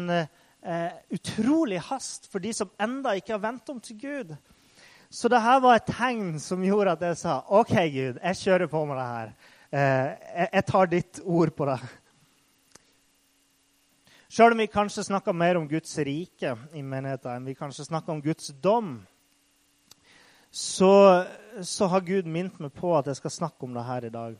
eh, 0.67 0.93
utrolig 1.13 1.81
hast 1.91 2.31
for 2.33 2.43
de 2.43 2.53
som 2.57 2.71
enda 2.81 3.15
ikke 3.17 3.35
har 3.35 3.43
vendt 3.43 3.69
om 3.73 3.81
til 3.81 3.99
Gud. 4.01 4.37
Så 5.11 5.29
det 5.29 5.43
her 5.43 5.61
var 5.63 5.79
et 5.79 5.91
tegn 5.91 6.35
som 6.43 6.65
gjorde 6.65 6.97
at 6.97 7.05
jeg 7.07 7.21
sa 7.21 7.39
OK, 7.55 7.75
Gud, 7.93 8.19
jeg 8.23 8.41
kjører 8.41 8.71
på 8.71 8.83
med 8.89 8.99
det 8.99 9.07
her. 9.13 9.31
Eh, 9.71 10.49
jeg 10.53 10.67
tar 10.67 10.91
ditt 10.91 11.21
ord 11.25 11.53
på 11.57 11.69
det. 11.71 11.79
Sjøl 14.37 14.57
om 14.57 14.61
vi 14.61 14.67
kanskje 14.69 15.07
snakker 15.07 15.37
mer 15.37 15.57
om 15.57 15.69
Guds 15.71 15.95
rike 16.05 16.57
i 16.75 16.83
menigheten 16.83 17.37
enn 17.37 17.47
vi 17.47 17.55
kanskje 17.57 17.87
snakker 17.87 18.13
om 18.13 18.23
Guds 18.25 18.51
dom, 18.63 18.99
så, 20.51 20.91
så, 21.61 21.87
har 21.93 22.05
Gud 22.05 22.27
minnet 22.27 22.59
meg 22.61 22.73
på 22.75 22.91
at 22.97 23.07
jeg 23.11 23.19
skal 23.21 23.33
snakke 23.35 23.67
om 23.67 23.75
det 23.77 23.85
her 23.87 24.07
i 24.09 24.13
dag. 24.13 24.37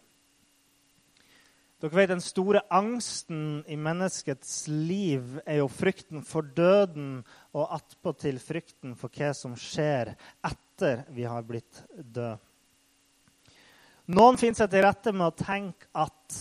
Dere 1.77 1.93
vet, 1.93 2.09
Den 2.09 2.25
store 2.25 2.63
angsten 2.73 3.65
i 3.69 3.77
menneskets 3.77 4.65
liv 4.69 5.41
er 5.45 5.61
jo 5.61 5.69
frykten 5.69 6.25
for 6.25 6.47
døden 6.57 7.19
og 7.53 7.75
attpåtil 7.77 8.39
frykten 8.41 8.95
for 8.97 9.13
hva 9.13 9.35
som 9.37 9.53
skjer 9.61 10.15
etter 10.41 11.05
vi 11.13 11.27
har 11.29 11.45
blitt 11.45 11.83
døde. 11.97 12.39
Noen 14.07 14.39
finner 14.39 14.63
seg 14.63 14.71
til 14.71 14.85
rette 14.87 15.13
med 15.13 15.27
å 15.27 15.35
tenke 15.37 15.91
at 15.93 16.39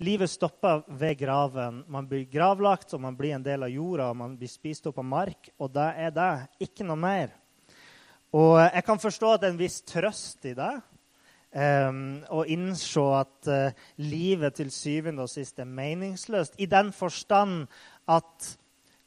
Livet 0.00 0.30
stopper 0.32 0.80
ved 0.96 1.18
graven. 1.20 1.82
Man 1.92 2.06
blir 2.08 2.24
gravlagt, 2.24 2.94
og 2.96 3.02
man 3.04 3.16
blir 3.18 3.34
en 3.36 3.42
del 3.44 3.66
av 3.66 3.68
jorda. 3.68 4.06
og 4.08 4.16
Man 4.16 4.36
blir 4.40 4.48
spist 4.48 4.86
opp 4.88 4.96
av 5.02 5.04
mark, 5.04 5.50
og 5.60 5.74
det 5.74 5.88
er 6.06 6.14
det. 6.16 6.30
Ikke 6.64 6.86
noe 6.88 6.96
mer. 6.96 7.34
Og 8.32 8.56
jeg 8.62 8.84
kan 8.86 9.02
forstå 9.02 9.34
at 9.34 9.42
det 9.42 9.50
er 9.50 9.52
en 9.52 9.60
viss 9.60 9.76
trøst 9.84 10.48
i 10.48 10.54
det. 10.56 10.70
Um, 11.50 12.20
og 12.30 12.46
innse 12.46 13.02
at 13.18 13.48
uh, 13.50 13.86
livet 13.98 14.54
til 14.54 14.68
syvende 14.70 15.24
og 15.24 15.30
sist 15.32 15.58
er 15.58 15.66
meningsløst. 15.66 16.54
I 16.62 16.68
den 16.70 16.92
forstand 16.94 17.64
at 18.06 18.52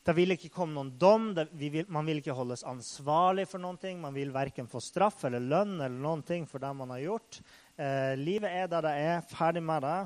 det 0.03 0.15
vil 0.17 0.35
ikke 0.35 0.51
komme 0.51 0.75
noen 0.75 0.89
dom. 1.00 1.29
Det, 1.38 1.45
vil, 1.55 1.85
man 1.88 2.03
vil 2.03 2.19
ikke 2.19 2.35
holdes 2.35 2.65
ansvarlig 2.67 3.45
for 3.47 3.63
noen 3.63 3.79
ting. 3.79 4.01
Man 4.03 4.15
vil 4.15 4.33
verken 4.35 4.67
få 4.67 4.81
straff 4.83 5.23
eller 5.23 5.39
lønn 5.39 5.77
eller 5.77 5.95
noen 5.95 6.25
ting 6.27 6.43
for 6.50 6.59
det 6.59 6.73
man 6.75 6.91
har 6.91 7.05
gjort. 7.05 7.39
Uh, 7.79 8.12
livet 8.19 8.51
er 8.51 8.67
der 8.67 8.89
det 8.89 8.93
er. 9.05 9.23
Ferdig 9.31 9.63
med 9.63 9.88
det. 9.88 10.01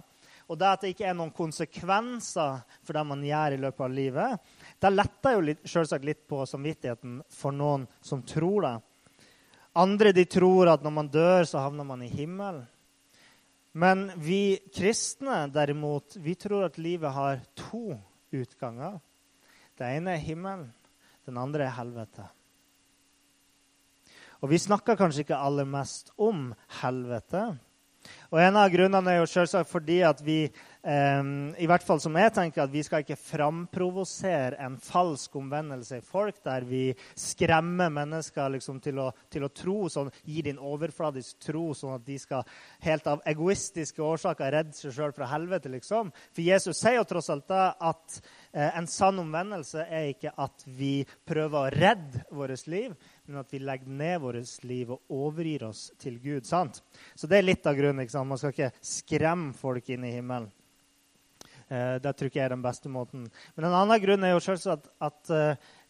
Og 0.48 0.60
det 0.62 0.68
at 0.70 0.84
det 0.86 0.94
ikke 0.94 1.08
er 1.10 1.18
noen 1.18 1.34
konsekvenser 1.36 2.62
for 2.86 2.96
det 2.96 3.04
man 3.10 3.26
gjør 3.26 3.56
i 3.56 3.60
løpet 3.66 3.84
av 3.84 3.96
livet, 3.98 4.54
det 4.80 4.92
letter 4.94 5.34
jo 5.36 5.42
litt, 5.50 5.66
selvsagt 5.68 6.06
litt 6.08 6.22
på 6.30 6.46
samvittigheten 6.48 7.18
for 7.34 7.56
noen 7.56 7.84
som 8.06 8.22
tror 8.24 8.62
det. 8.64 8.76
Andre 9.78 10.14
de 10.16 10.26
tror 10.26 10.72
at 10.72 10.84
når 10.84 10.94
man 10.94 11.10
dør, 11.14 11.46
så 11.46 11.62
havner 11.62 11.86
man 11.86 12.02
i 12.02 12.10
himmelen. 12.10 12.66
Men 13.78 14.08
vi 14.18 14.58
kristne 14.74 15.44
derimot, 15.54 16.16
vi 16.18 16.34
tror 16.34 16.66
at 16.66 16.80
livet 16.82 17.14
har 17.14 17.44
to 17.60 17.92
utganger. 18.34 18.98
Det 19.78 19.92
ene 20.00 20.16
er 20.16 20.24
himmelen, 20.24 20.72
den 21.30 21.38
andre 21.38 21.68
er 21.68 21.76
helvete. 21.78 22.26
Og 24.42 24.50
vi 24.50 24.58
snakker 24.62 24.98
kanskje 24.98 25.26
ikke 25.26 25.38
aller 25.38 25.68
mest 25.70 26.10
om 26.18 26.50
helvete. 26.82 27.44
Og 28.32 28.40
En 28.42 28.58
av 28.60 28.72
grunnene 28.72 29.14
er 29.14 29.22
jo 29.22 29.30
selvsagt 29.30 29.70
fordi 29.70 30.00
at 30.06 30.22
vi 30.26 30.48
Um, 30.88 31.50
I 31.60 31.66
hvert 31.68 31.84
fall 31.84 32.00
som 32.00 32.16
jeg 32.16 32.32
tenker 32.32 32.62
at 32.64 32.72
Vi 32.72 32.80
skal 32.86 33.02
ikke 33.04 33.18
framprovosere 33.20 34.56
en 34.64 34.78
falsk 34.80 35.34
omvendelse 35.36 35.98
i 36.00 36.04
folk, 36.06 36.38
der 36.46 36.64
vi 36.64 36.94
skremmer 37.12 37.90
mennesker 37.92 38.54
liksom, 38.54 38.78
til, 38.80 39.02
å, 39.04 39.10
til, 39.28 39.44
å, 39.44 39.50
tro, 39.52 39.90
sånn, 39.92 40.14
gi 40.24 40.46
din 40.46 40.62
overfladisk 40.64 41.42
tro, 41.44 41.66
sånn 41.76 41.98
at 41.98 42.06
de 42.08 42.16
skal 42.22 42.48
helt 42.86 43.10
av 43.12 43.26
egoistiske 43.28 44.00
årsaker 44.00 44.54
redde 44.56 44.78
seg 44.78 44.94
sjøl 44.96 45.12
fra 45.18 45.28
helvete. 45.34 45.74
Liksom. 45.74 46.14
For 46.32 46.46
Jesus 46.46 46.80
sier 46.80 47.02
jo 47.02 47.08
tross 47.10 47.28
alt 47.36 47.50
da 47.52 47.66
at 47.90 48.20
eh, 48.54 48.70
en 48.70 48.88
sann 48.88 49.20
omvendelse 49.26 49.90
er 49.90 50.14
ikke 50.14 50.32
at 50.40 50.64
vi 50.72 51.02
prøver 51.28 51.58
å 51.66 51.74
redde 51.74 52.24
vårt 52.32 52.64
liv, 52.72 52.94
men 53.28 53.42
at 53.42 53.52
vi 53.52 53.60
legger 53.60 53.92
ned 53.92 54.22
vårt 54.24 54.64
liv 54.64 54.96
og 54.96 55.20
overgir 55.26 55.68
oss 55.68 55.90
til 56.00 56.16
Gud. 56.24 56.48
sant? 56.48 56.80
Så 57.12 57.28
det 57.28 57.42
er 57.42 57.50
litt 57.50 57.68
av 57.68 57.76
grunnen. 57.76 58.08
Man 58.24 58.40
skal 58.40 58.56
ikke 58.56 58.72
skremme 58.80 59.52
folk 59.58 59.92
inn 59.92 60.08
i 60.08 60.16
himmelen. 60.16 60.48
Eh, 61.68 61.98
det 62.00 62.14
tror 62.16 62.30
ikke 62.30 62.40
jeg 62.40 62.48
er 62.48 62.56
den 62.56 62.64
beste 62.64 62.92
måten. 62.92 63.26
Men 63.56 63.68
en 63.68 63.76
annen 63.76 64.00
grunn 64.04 64.24
er 64.24 64.32
jo 64.32 64.44
selvsagt 64.44 64.88
at, 64.88 65.10
at, 65.10 65.34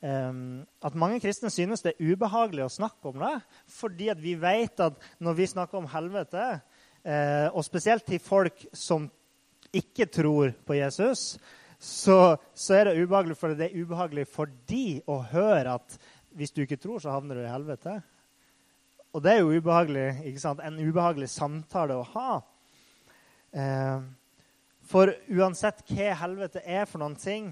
eh, 0.02 0.64
at, 0.90 0.98
mange 0.98 1.20
kristne 1.22 1.52
synes 1.54 1.86
det 1.86 1.94
er 1.94 2.14
ubehagelig 2.14 2.66
å 2.66 2.74
snakke 2.80 3.12
om 3.12 3.22
det. 3.22 3.36
Fordi 3.78 4.10
vi 4.24 4.34
vet 4.42 4.82
at 4.88 4.98
når 5.22 5.38
vi 5.38 5.52
snakker 5.54 5.82
om 5.82 5.92
helvete, 5.92 6.48
eh, 7.06 7.48
og 7.52 7.66
spesielt 7.66 8.08
til 8.10 8.24
folk 8.24 8.66
som 8.74 9.06
ikke 9.76 10.10
tror 10.10 10.56
på 10.66 10.80
Jesus, 10.80 11.36
så, 11.78 12.38
så, 12.58 12.74
er 12.74 12.88
det 12.90 13.04
ubehagelig 13.04 13.38
for 13.38 13.54
det 13.54 13.68
er 13.68 13.82
ubehagelig 13.84 14.26
for 14.32 14.50
de 14.70 15.00
å 15.06 15.20
høre 15.30 15.78
at 15.78 15.98
hvis 16.38 16.54
du 16.54 16.64
ikke 16.64 16.80
tror, 16.82 17.02
så 17.02 17.14
havner 17.14 17.38
du 17.38 17.44
i 17.44 17.52
helvete. 17.52 18.00
Og 19.14 19.22
det 19.24 19.32
er 19.34 19.44
jo 19.44 19.54
ubehagelig, 19.54 20.08
ikke 20.30 20.42
sant? 20.42 20.62
en 20.62 20.78
ubehagelig 20.82 21.30
samtale 21.34 21.98
å 21.98 22.06
ha. 22.16 22.32
Eh, 23.54 24.02
for 24.88 25.12
uansett 25.28 25.84
hva 25.90 26.14
helvete 26.22 26.64
er 26.64 26.88
for 26.88 27.02
noen 27.04 27.18
ting, 27.20 27.52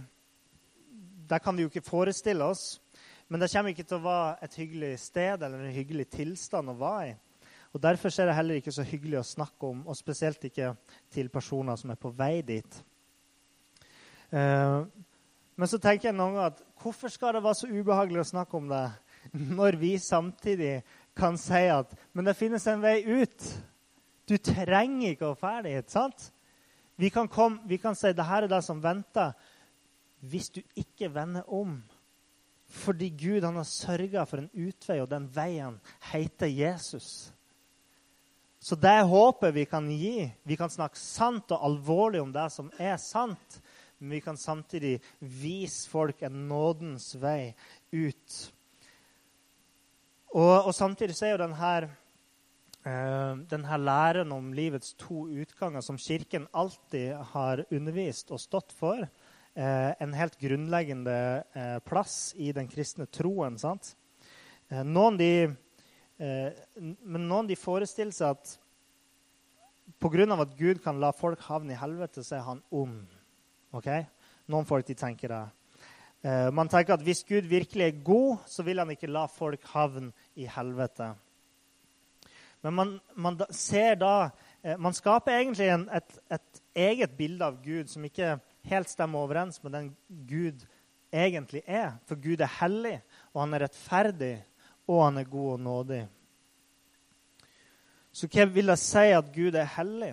det 1.27 1.41
kan 1.43 1.55
vi 1.57 1.65
jo 1.65 1.71
ikke 1.71 1.83
forestille 1.85 2.45
oss. 2.45 2.77
Men 3.27 3.41
det 3.41 3.49
kommer 3.51 3.73
ikke 3.73 3.87
til 3.87 3.97
å 3.97 4.05
være 4.05 4.33
et 4.45 4.57
hyggelig 4.61 4.91
sted 5.01 5.43
eller 5.43 5.63
en 5.65 5.73
hyggelig 5.73 6.05
tilstand 6.13 6.69
å 6.69 6.77
være 6.77 7.07
i. 7.09 7.15
Og 7.75 7.81
Derfor 7.83 8.13
er 8.13 8.29
det 8.29 8.35
heller 8.37 8.59
ikke 8.61 8.71
så 8.71 8.85
hyggelig 8.87 9.17
å 9.19 9.27
snakke 9.27 9.67
om, 9.67 9.81
og 9.83 9.97
spesielt 9.99 10.45
ikke 10.47 10.69
til 11.11 11.27
personer 11.33 11.75
som 11.75 11.91
er 11.91 11.99
på 11.99 12.13
vei 12.15 12.39
dit. 12.45 12.77
Uh, 14.31 14.85
men 15.59 15.71
så 15.71 15.79
tenker 15.79 16.09
jeg 16.09 16.15
noen 16.15 16.37
ganger 16.37 16.53
at 16.53 16.61
hvorfor 16.79 17.11
skal 17.11 17.35
det 17.35 17.43
være 17.43 17.59
så 17.59 17.67
ubehagelig 17.71 18.21
å 18.23 18.29
snakke 18.29 18.59
om 18.59 18.69
det 18.71 18.85
når 19.57 19.79
vi 19.81 19.91
samtidig 19.99 20.77
kan 21.17 21.37
si 21.39 21.65
at 21.71 21.91
men 22.13 22.27
det 22.27 22.37
finnes 22.39 22.63
en 22.71 22.83
vei 22.83 23.01
ut? 23.03 23.49
Du 24.25 24.37
trenger 24.39 25.11
ikke 25.11 25.33
å 25.33 25.37
dra 25.39 25.59
dit. 25.65 25.91
sant? 25.91 26.29
Vi 26.95 27.09
kan, 27.09 27.27
komme, 27.27 27.59
vi 27.67 27.77
kan 27.77 27.95
si 27.95 28.13
det 28.15 28.25
her 28.25 28.45
er 28.45 28.51
det 28.51 28.61
som 28.63 28.81
venter, 28.83 29.33
hvis 30.23 30.49
du 30.49 30.61
ikke 30.79 31.11
vender 31.13 31.47
om. 31.51 31.77
Fordi 32.65 33.09
Gud 33.09 33.43
han 33.43 33.59
har 33.59 33.67
sørga 33.67 34.23
for 34.25 34.41
en 34.41 34.51
utvei, 34.53 35.01
og 35.03 35.09
den 35.11 35.27
veien 35.35 35.77
heter 36.11 36.49
Jesus. 36.49 37.31
Så 38.59 38.77
det 38.79 38.89
er 38.89 39.05
håpet 39.05 39.53
vi 39.53 39.67
kan 39.69 39.85
gi. 39.91 40.25
Vi 40.43 40.57
kan 40.57 40.71
snakke 40.73 40.97
sant 40.97 41.51
og 41.53 41.67
alvorlig 41.67 42.23
om 42.23 42.31
det 42.33 42.47
som 42.53 42.71
er 42.81 42.95
sant. 42.97 43.59
Men 43.99 44.15
vi 44.17 44.21
kan 44.25 44.37
samtidig 44.37 44.97
vise 45.19 45.89
folk 45.89 46.23
en 46.25 46.47
nådens 46.49 47.11
vei 47.21 47.53
ut. 47.93 48.39
Og, 50.33 50.65
og 50.65 50.73
samtidig 50.75 51.15
så 51.15 51.27
er 51.27 51.35
jo 51.35 51.43
denne 51.43 51.91
denne 52.85 53.77
læren 53.81 54.31
om 54.31 54.51
livets 54.53 54.93
to 54.93 55.25
utganger, 55.33 55.81
som 55.81 55.97
Kirken 55.97 56.45
alltid 56.53 57.15
har 57.31 57.63
undervist 57.73 58.29
og 58.31 58.39
stått 58.39 58.75
for, 58.77 59.07
eh, 59.55 59.93
en 59.99 60.13
helt 60.13 60.37
grunnleggende 60.37 61.43
eh, 61.55 61.79
plass 61.79 62.35
i 62.37 62.51
den 62.51 62.67
kristne 62.67 63.07
troen. 63.07 63.57
sant? 63.57 63.95
Noen 64.69 65.17
de, 65.17 65.55
men 66.17 67.27
noen 67.29 67.45
de 67.45 67.55
forestiller 67.55 68.11
seg 68.11 68.31
at 68.31 68.57
pga. 70.01 70.41
at 70.41 70.57
Gud 70.57 70.81
kan 70.81 70.99
la 70.99 71.11
folk 71.11 71.39
havne 71.39 71.73
i 71.73 71.77
helvete, 71.77 72.23
så 72.23 72.37
er 72.37 72.41
han 72.41 72.63
ond. 72.71 73.05
Okay? 73.71 74.07
Noen 74.47 74.65
folk 74.65 74.87
de 74.87 74.95
tenker 74.95 75.29
det. 75.29 76.51
Man 76.51 76.67
tenker 76.67 76.95
at 76.95 77.03
hvis 77.03 77.23
Gud 77.23 77.45
virkelig 77.45 77.83
er 77.85 78.03
god, 78.03 78.37
så 78.47 78.63
vil 78.63 78.79
han 78.79 78.89
ikke 78.89 79.07
la 79.07 79.27
folk 79.27 79.63
havne 79.65 80.11
i 80.35 80.47
helvete. 80.47 81.13
Men 82.65 82.73
man, 82.73 82.91
man 83.13 83.37
ser 83.53 83.95
da 84.01 84.31
eh, 84.63 84.77
Man 84.81 84.95
skaper 84.97 85.37
egentlig 85.37 85.67
en, 85.69 85.83
et, 85.93 86.17
et, 86.33 86.61
eget 86.75 87.11
bilde 87.15 87.45
av 87.45 87.59
Gud 87.61 87.91
som 87.91 88.03
ikke 88.03 88.39
helt 88.65 88.89
stemmer 88.89 89.21
overens 89.21 89.61
med 89.63 89.75
den 89.77 89.91
Gud 90.27 90.65
egentlig 91.13 91.61
er. 91.69 91.93
For 92.09 92.17
Gud 92.19 92.41
er 92.41 92.51
hellig, 92.57 92.97
og 93.31 93.43
han 93.43 93.53
er 93.55 93.63
rettferdig, 93.67 94.33
og 94.89 95.03
han 95.05 95.21
er 95.21 95.29
god 95.29 95.51
og 95.53 95.61
nådig. 95.63 96.01
Så 98.11 98.27
hva 98.33 98.47
vil 98.49 98.73
det 98.73 98.79
si 98.81 99.05
at 99.13 99.31
Gud 99.37 99.55
er 99.55 99.71
hellig? 99.77 100.11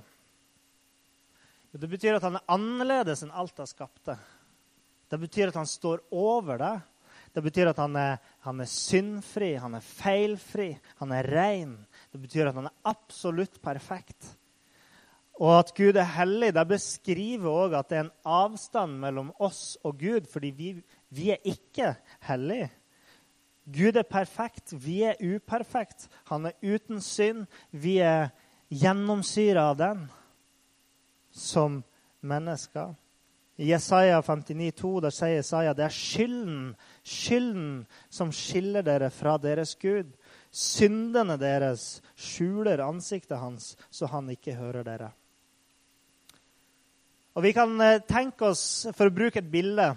Det 1.72 1.88
betyr 1.88 2.20
at 2.20 2.28
han 2.28 2.36
er 2.36 2.46
annerledes 2.52 3.24
enn 3.24 3.34
alt 3.34 3.56
det 3.56 3.70
skapte. 3.72 4.18
Det 5.08 5.18
betyr 5.24 5.48
at 5.48 5.58
han 5.58 5.66
står 5.66 6.04
over 6.12 6.60
det. 6.60 6.76
Det 7.32 7.42
betyr 7.42 7.70
at 7.70 7.80
han 7.80 7.96
er, 7.96 8.18
han 8.44 8.60
er 8.60 8.68
syndfri, 8.68 9.54
han 9.56 9.78
er 9.78 9.84
feilfri, 9.84 10.74
han 11.00 11.14
er 11.16 11.28
ren. 11.32 11.78
Det 12.12 12.20
betyr 12.20 12.50
at 12.50 12.58
han 12.58 12.68
er 12.68 12.92
absolutt 12.92 13.58
perfekt. 13.64 14.34
Og 15.40 15.54
at 15.58 15.72
Gud 15.74 15.96
er 15.96 16.10
hellig, 16.18 16.52
det 16.54 16.66
beskriver 16.68 17.48
òg 17.48 17.74
at 17.78 17.88
det 17.88 17.98
er 17.98 18.04
en 18.04 18.14
avstand 18.28 18.98
mellom 19.00 19.32
oss 19.40 19.78
og 19.82 19.98
Gud, 19.98 20.28
fordi 20.30 20.52
vi, 20.56 20.68
vi 21.08 21.30
er 21.32 21.40
ikke 21.48 21.94
hellige. 22.28 22.68
Gud 23.64 23.96
er 23.96 24.02
perfekt, 24.02 24.74
vi 24.84 25.02
er 25.06 25.20
uperfekt. 25.22 26.08
Han 26.28 26.46
er 26.46 26.58
uten 26.62 27.00
synd. 27.00 27.46
Vi 27.70 27.98
er 28.02 28.32
gjennomsyra 28.68 29.70
av 29.70 29.78
den 29.78 30.02
som 31.30 31.82
mennesker. 32.20 32.94
I 33.56 33.70
Jesaja 33.70 34.22
59, 34.22 34.56
59,2 34.58 35.00
der 35.04 35.14
sier 35.14 35.36
Jesaja 35.36 35.74
det 35.76 35.84
er 35.84 35.94
skylden, 35.94 36.72
skylden 37.04 37.84
som 38.10 38.32
skiller 38.34 38.82
dere 38.82 39.10
fra 39.14 39.36
deres 39.38 39.76
Gud. 39.78 40.10
Syndene 40.52 41.38
deres 41.40 42.02
skjuler 42.12 42.82
ansiktet 42.84 43.40
hans, 43.40 43.72
så 43.88 44.10
han 44.12 44.28
ikke 44.34 44.56
hører 44.58 44.84
dere. 44.84 45.08
Og 47.32 47.46
Vi 47.46 47.54
kan 47.56 47.72
eh, 47.80 48.02
tenke 48.04 48.50
oss, 48.52 48.86
for 48.92 49.08
å 49.08 49.14
bruke 49.14 49.40
et 49.40 49.52
bilde 49.52 49.94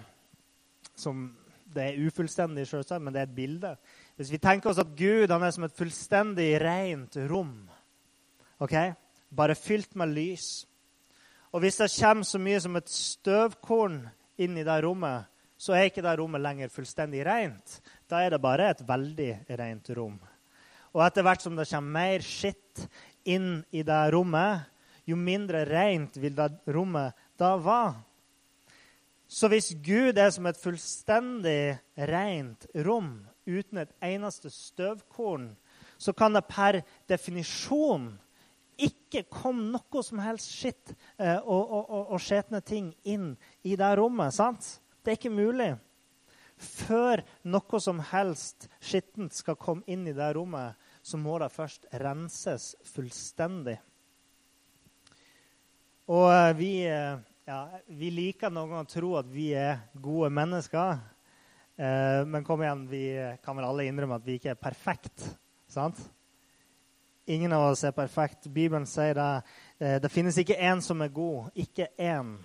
som 0.96 1.28
Det 1.76 1.90
er 1.90 2.06
ufullstendig, 2.08 2.62
selvsagt, 2.64 3.02
men 3.04 3.12
det 3.12 3.20
er 3.20 3.26
et 3.28 3.36
bilde. 3.36 3.74
Hvis 4.16 4.30
vi 4.32 4.38
tenker 4.40 4.70
oss 4.70 4.78
at 4.80 4.94
Gud 4.96 5.28
er 5.28 5.50
som 5.52 5.66
et 5.66 5.74
fullstendig 5.76 6.54
rent 6.62 7.18
rom, 7.28 7.66
ok? 8.64 8.72
bare 9.28 9.54
fylt 9.58 9.94
med 9.98 10.14
lys 10.14 10.66
Og 11.52 11.60
hvis 11.60 11.76
det 11.76 11.90
kommer 11.98 12.24
så 12.24 12.38
mye 12.40 12.60
som 12.60 12.78
et 12.78 12.88
støvkorn 12.88 13.98
inn 14.40 14.56
i 14.56 14.64
det 14.64 14.76
rommet, 14.84 15.28
så 15.56 15.72
er 15.72 15.88
ikke 15.88 16.04
det 16.04 16.16
rommet 16.18 16.42
lenger 16.44 16.72
fullstendig 16.72 17.22
rent. 17.24 17.78
Da 18.08 18.20
er 18.20 18.34
det 18.34 18.42
bare 18.44 18.70
et 18.70 18.82
veldig 18.84 19.30
rent 19.56 19.88
rom. 19.96 20.18
Og 20.96 21.02
etter 21.04 21.26
hvert 21.26 21.44
som 21.44 21.58
det 21.58 21.68
kommer 21.68 21.98
mer 21.98 22.24
skitt 22.24 22.86
inn 23.28 23.60
i 23.68 23.82
det 23.84 24.02
rommet, 24.14 24.64
jo 25.04 25.18
mindre 25.20 25.66
rent 25.68 26.16
vil 26.18 26.34
det 26.34 26.48
rommet 26.72 27.14
da 27.38 27.52
være. 27.60 27.98
Så 29.28 29.50
hvis 29.50 29.74
Gud 29.84 30.16
er 30.16 30.30
som 30.32 30.46
et 30.48 30.58
fullstendig 30.58 31.76
rent 32.08 32.64
rom 32.86 33.18
uten 33.44 33.82
et 33.82 33.92
eneste 34.02 34.50
støvkorn, 34.54 35.50
så 35.98 36.14
kan 36.16 36.32
det 36.32 36.46
per 36.48 36.80
definisjon 37.10 38.14
ikke 38.76 39.24
komme 39.32 39.72
noe 39.74 40.02
som 40.04 40.20
helst 40.20 40.52
skitt 40.52 40.92
eh, 41.18 41.38
og, 41.40 41.62
og, 41.62 41.84
og, 41.84 42.02
og 42.16 42.22
skjetne 42.22 42.60
ting 42.64 42.92
inn 43.08 43.34
i 43.64 43.76
det 43.76 43.92
rommet. 43.98 44.34
sant? 44.36 44.78
Det 45.02 45.12
er 45.12 45.20
ikke 45.20 45.32
mulig. 45.32 45.74
Før 46.56 47.20
noe 47.44 47.80
som 47.82 48.00
helst 48.12 48.68
skittent 48.80 49.34
skal 49.36 49.58
komme 49.60 49.84
inn 49.90 50.06
i 50.08 50.14
det 50.16 50.28
rommet, 50.36 50.76
så 51.06 51.18
må 51.18 51.36
det 51.38 51.52
først 51.54 51.86
renses 52.02 52.72
fullstendig. 52.90 53.76
Og 56.10 56.26
eh, 56.32 56.52
vi, 56.58 56.70
eh, 56.90 57.18
ja, 57.46 57.60
vi 57.94 58.08
liker 58.14 58.50
noen 58.50 58.72
ganger 58.72 58.88
å 58.88 58.90
tro 58.90 59.12
at 59.20 59.28
vi 59.30 59.52
er 59.54 59.84
gode 60.02 60.32
mennesker. 60.34 60.98
Eh, 61.78 62.22
men 62.26 62.46
kom 62.46 62.64
igjen, 62.64 62.82
vi 62.90 63.04
kan 63.44 63.58
vel 63.58 63.68
alle 63.68 63.86
innrømme 63.86 64.18
at 64.18 64.26
vi 64.26 64.40
ikke 64.40 64.56
er 64.56 64.58
perfekt, 64.58 65.28
sant? 65.70 66.00
Ingen 67.30 67.54
av 67.54 67.68
oss 67.68 67.84
er 67.86 67.94
perfekt. 67.94 68.50
Bibelen 68.54 68.86
sier 68.86 69.14
det. 69.18 69.30
Det 70.02 70.10
finnes 70.14 70.36
ikke 70.38 70.58
én 70.62 70.78
som 70.78 71.00
er 71.02 71.10
god. 71.10 71.48
Ikke 71.58 71.88
én 71.98 72.36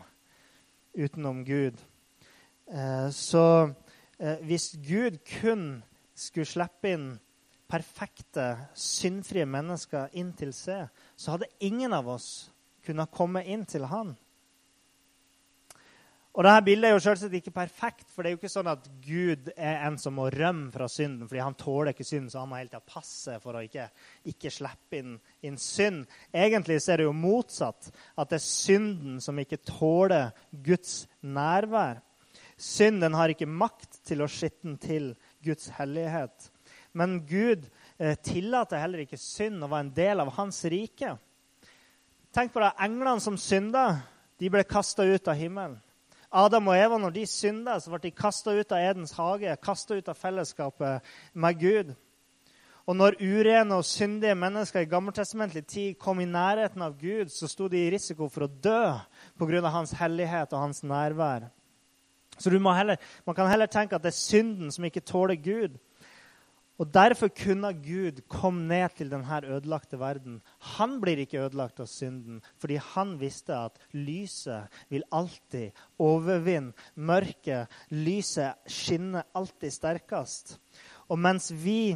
utenom 0.97 1.43
Gud. 1.45 1.77
Så 3.13 3.43
hvis 4.41 4.71
Gud 4.81 5.19
kun 5.37 5.67
skulle 6.17 6.49
slippe 6.49 6.95
inn 6.95 7.05
perfekte, 7.71 8.47
syndfrie 8.75 9.47
mennesker 9.47 10.11
inn 10.19 10.33
til 10.37 10.51
seg, 10.55 10.89
så 11.15 11.37
hadde 11.37 11.51
ingen 11.63 11.95
av 11.95 12.09
oss 12.11 12.51
kunnet 12.85 13.13
komme 13.13 13.45
inn 13.47 13.63
til 13.69 13.87
han. 13.87 14.15
Og 16.31 16.45
dette 16.47 16.63
Bildet 16.63 16.87
er 16.87 16.93
jo 16.95 17.01
selvsagt 17.03 17.33
ikke 17.35 17.51
perfekt, 17.51 18.05
for 18.07 18.23
det 18.23 18.29
er 18.29 18.35
jo 18.37 18.39
ikke 18.39 18.51
sånn 18.53 18.69
at 18.71 18.85
Gud 19.03 19.49
er 19.51 19.81
en 19.83 19.97
som 19.99 20.15
må 20.15 20.29
rømme 20.31 20.69
fra 20.71 20.87
synden 20.87 21.27
fordi 21.27 21.41
han 21.43 21.57
tåler 21.59 21.91
ikke 21.91 22.07
synd, 22.07 22.29
så 22.31 22.39
han 22.39 22.47
må 22.47 22.55
hele 22.55 22.71
tida 22.71 22.79
passe 22.87 23.35
for 23.43 23.59
å 23.59 23.63
ikke, 23.65 23.89
ikke 24.31 24.53
slippe 24.55 25.01
inn, 25.01 25.17
inn, 25.43 25.57
synd. 25.59 26.05
Egentlig 26.31 26.79
så 26.79 26.93
er 26.93 27.01
det 27.01 27.09
jo 27.09 27.17
motsatt, 27.17 27.91
at 28.15 28.31
det 28.31 28.39
er 28.39 28.45
synden 28.47 29.19
som 29.23 29.43
ikke 29.43 29.59
tåler 29.67 30.31
Guds 30.63 31.01
nærvær. 31.19 31.99
Synden 32.55 33.17
har 33.17 33.33
ikke 33.33 33.49
makt 33.49 33.99
til 34.07 34.23
å 34.23 34.31
skitne 34.31 34.77
til 34.79 35.11
Guds 35.43 35.67
hellighet. 35.75 36.47
Men 36.93 37.19
Gud 37.27 37.67
eh, 37.97 38.17
tillater 38.19 38.81
heller 38.81 39.05
ikke 39.05 39.19
synd 39.19 39.63
å 39.63 39.69
være 39.71 39.87
en 39.87 39.93
del 39.95 40.23
av 40.23 40.33
hans 40.35 40.59
rike. 40.71 41.15
Tenk 42.35 42.53
på 42.53 42.63
det, 42.63 42.73
Englene 42.83 43.23
som 43.23 43.39
synda, 43.39 43.85
de 44.39 44.49
ble 44.51 44.63
kasta 44.67 45.05
ut 45.07 45.27
av 45.27 45.39
himmelen. 45.39 45.79
Adam 46.31 46.69
og 46.71 46.77
Eva, 46.79 46.97
når 46.99 47.11
de 47.15 47.25
synda, 47.27 47.75
så 47.79 47.91
ble 47.91 48.05
de 48.05 48.13
kasta 48.15 48.53
ut 48.55 48.71
av 48.71 48.79
Edens 48.79 49.11
hage, 49.17 49.51
kasta 49.59 49.97
ut 49.99 50.07
av 50.07 50.15
fellesskapet 50.15 51.09
med 51.35 51.59
Gud. 51.59 51.91
Og 52.87 52.95
når 52.97 53.17
urene 53.19 53.77
og 53.77 53.85
syndige 53.85 54.35
mennesker 54.39 54.85
i 54.85 54.89
gammeltestamentlig 54.89 55.65
tid 55.67 55.97
kom 56.01 56.23
i 56.23 56.29
nærheten 56.29 56.81
av 56.81 56.95
Gud, 56.99 57.29
så 57.29 57.49
sto 57.51 57.67
de 57.69 57.83
i 57.83 57.91
risiko 57.93 58.29
for 58.31 58.47
å 58.47 58.51
dø 58.51 58.95
pga. 59.37 59.69
hans 59.69 59.91
hellighet 59.91 60.53
og 60.53 60.59
hans 60.59 60.83
nærvær. 60.83 61.51
Så 62.39 62.49
heller, 62.49 62.97
man 63.25 63.35
kan 63.35 63.47
heller 63.47 63.67
tenke 63.67 63.95
at 63.95 64.01
det 64.01 64.09
er 64.09 64.17
synden 64.17 64.71
som 64.71 64.85
ikke 64.85 65.05
tåler 65.05 65.35
Gud. 65.35 65.77
Og 66.81 66.89
Derfor 66.89 67.29
kunne 67.29 67.69
Gud 67.77 68.23
komme 68.25 68.63
ned 68.65 68.95
til 68.97 69.11
denne 69.11 69.41
ødelagte 69.45 69.99
verden. 70.01 70.39
Han 70.77 70.95
blir 71.01 71.19
ikke 71.21 71.43
ødelagt 71.43 71.79
av 71.79 71.85
synden, 71.85 72.39
fordi 72.57 72.79
han 72.81 73.19
visste 73.21 73.53
at 73.53 73.77
lyset 73.93 74.81
vil 74.89 75.05
alltid 75.13 75.77
overvinne 76.01 76.73
mørket. 76.95 77.69
Lyset 77.93 78.65
skinner 78.65 79.29
alltid 79.37 79.75
sterkest. 79.75 80.57
Og 81.13 81.21
mens 81.21 81.51
vi 81.53 81.93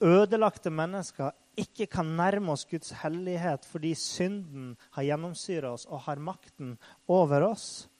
ødelagte 0.00 0.72
mennesker 0.72 1.36
ikke 1.60 1.90
kan 1.92 2.16
nærme 2.16 2.54
oss 2.54 2.64
Guds 2.64 2.94
hellighet 3.02 3.68
fordi 3.68 3.92
synden 3.94 4.72
har 4.96 5.10
gjennomsyra 5.10 5.74
oss 5.76 5.84
og 5.84 6.06
har 6.06 6.16
makten 6.16 6.78
over 7.04 7.50
oss, 7.52 7.90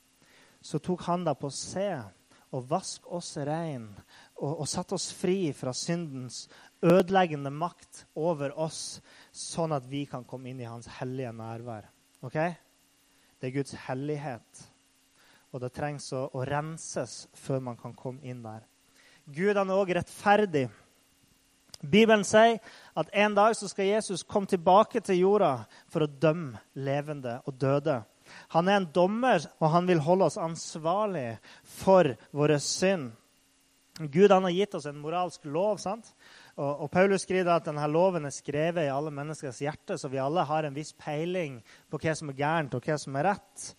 så 0.64 0.80
tok 0.80 1.04
han 1.10 1.28
da 1.28 1.36
på 1.36 1.52
seg 1.52 2.08
og 2.52 2.66
vask 2.68 3.06
oss 3.12 3.34
rein 3.48 3.88
og, 4.36 4.60
og 4.62 4.66
satt 4.68 4.92
oss 4.94 5.08
fri 5.16 5.52
fra 5.56 5.72
syndens 5.76 6.44
ødeleggende 6.82 7.52
makt 7.54 8.04
over 8.18 8.52
oss, 8.60 9.00
sånn 9.32 9.72
at 9.76 9.86
vi 9.88 10.04
kan 10.10 10.26
komme 10.28 10.50
inn 10.50 10.60
i 10.60 10.68
hans 10.68 10.90
hellige 10.98 11.32
nærvær. 11.36 11.88
Ok? 12.26 12.38
Det 13.38 13.48
er 13.48 13.56
Guds 13.56 13.74
hellighet, 13.86 14.62
og 15.50 15.62
det 15.62 15.72
trengs 15.74 16.10
å, 16.14 16.28
å 16.34 16.44
renses 16.46 17.24
før 17.38 17.62
man 17.70 17.78
kan 17.78 17.94
komme 17.98 18.22
inn 18.26 18.42
der. 18.44 18.62
Gud 19.26 19.56
han 19.56 19.70
er 19.70 19.78
òg 19.78 19.94
rettferdig. 19.96 20.66
Bibelen 21.82 22.22
sier 22.26 22.60
at 22.98 23.10
en 23.24 23.34
dag 23.34 23.54
så 23.58 23.66
skal 23.70 23.88
Jesus 23.88 24.22
komme 24.22 24.50
tilbake 24.50 25.02
til 25.02 25.22
jorda 25.24 25.64
for 25.90 26.04
å 26.04 26.10
dømme 26.10 26.60
levende 26.78 27.40
og 27.46 27.56
døde. 27.58 28.02
Han 28.54 28.68
er 28.68 28.80
en 28.80 28.90
dommer, 28.94 29.44
og 29.60 29.72
han 29.74 29.88
vil 29.88 30.02
holde 30.04 30.28
oss 30.28 30.38
ansvarlig 30.40 31.36
for 31.80 32.14
våre 32.36 32.58
synd. 32.62 33.12
Gud 33.98 34.32
han 34.32 34.46
har 34.48 34.54
gitt 34.56 34.74
oss 34.74 34.86
en 34.88 35.00
moralsk 35.02 35.44
lov. 35.44 35.76
sant? 35.82 36.08
Og, 36.56 36.84
og, 36.84 36.88
Paulus 36.92 37.24
skriver 37.26 37.54
at 37.54 37.68
denne 37.68 37.84
loven 37.88 38.28
er 38.28 38.34
skrevet 38.34 38.86
i 38.86 38.92
alle 38.92 39.12
menneskers 39.14 39.60
hjerte, 39.64 39.98
så 40.00 40.08
vi 40.12 40.20
alle 40.20 40.44
har 40.48 40.64
en 40.64 40.76
viss 40.76 40.92
peiling 40.96 41.60
på 41.92 42.00
hva 42.00 42.16
som 42.16 42.32
er 42.32 42.38
gærent, 42.40 42.76
og 42.76 42.84
hva 42.88 42.98
som 43.00 43.16
er 43.20 43.28
rett. 43.32 43.70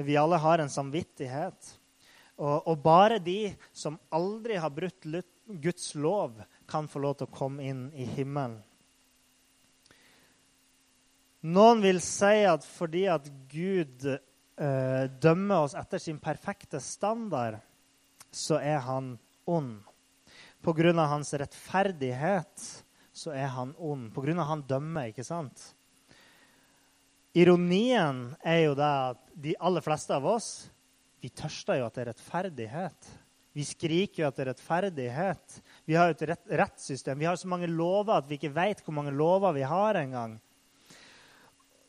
Vi 0.00 0.16
alle 0.16 0.38
har 0.40 0.62
en 0.62 0.72
samvittighet. 0.72 1.74
Og, 2.40 2.68
og 2.68 2.80
bare 2.84 3.18
de 3.20 3.52
som 3.76 3.98
aldri 4.16 4.56
har 4.60 4.72
brutt 4.72 5.08
Guds 5.60 5.94
lov, 5.94 6.40
kan 6.70 6.88
få 6.88 7.02
lov 7.02 7.18
til 7.18 7.28
å 7.28 7.36
komme 7.36 7.64
inn 7.66 7.88
i 7.96 8.06
himmelen. 8.16 8.60
Noen 11.40 11.80
vil 11.80 12.02
si 12.04 12.42
at 12.44 12.66
fordi 12.68 13.06
at 13.08 13.28
Gud 13.48 14.04
eh, 14.04 15.04
dømmer 15.22 15.64
oss 15.64 15.76
etter 15.78 16.02
sin 16.02 16.18
perfekte 16.20 16.82
standard, 16.84 17.56
så 18.30 18.58
er 18.60 18.82
han 18.84 19.14
ond. 19.48 19.78
På 20.60 20.74
grunn 20.76 21.00
av 21.00 21.08
hans 21.14 21.32
rettferdighet 21.40 22.66
så 23.16 23.32
er 23.32 23.48
han 23.56 23.72
ond. 23.80 24.10
På 24.12 24.20
grunn 24.24 24.42
av 24.42 24.50
han 24.52 24.66
dømmer, 24.68 25.08
ikke 25.08 25.24
sant? 25.24 25.70
Ironien 27.32 28.26
er 28.42 28.66
jo 28.66 28.76
det 28.76 28.90
at 28.90 29.24
de 29.40 29.56
aller 29.62 29.84
fleste 29.84 30.12
av 30.12 30.26
oss 30.28 30.68
vi 31.20 31.30
tørster 31.32 31.78
jo 31.78 31.86
at 31.86 31.96
det 31.96 32.04
er 32.04 32.10
rettferdighet. 32.10 33.10
Vi 33.56 33.64
skriker 33.66 34.22
jo 34.22 34.28
at 34.28 34.36
det 34.36 34.44
er 34.44 34.52
rettferdighet. 34.52 35.58
Vi 35.88 35.96
har 35.98 36.08
jo 36.08 36.16
et 36.16 36.28
rett, 36.30 36.46
rettssystem. 36.62 37.18
Vi 37.20 37.28
har 37.28 37.36
så 37.40 37.48
mange 37.50 37.68
lover 37.68 38.18
at 38.18 38.28
vi 38.28 38.38
ikke 38.38 38.52
vet 38.54 38.80
hvor 38.84 38.96
mange 38.96 39.12
lover 39.14 39.56
vi 39.56 39.64
har 39.66 39.98
engang. 40.00 40.38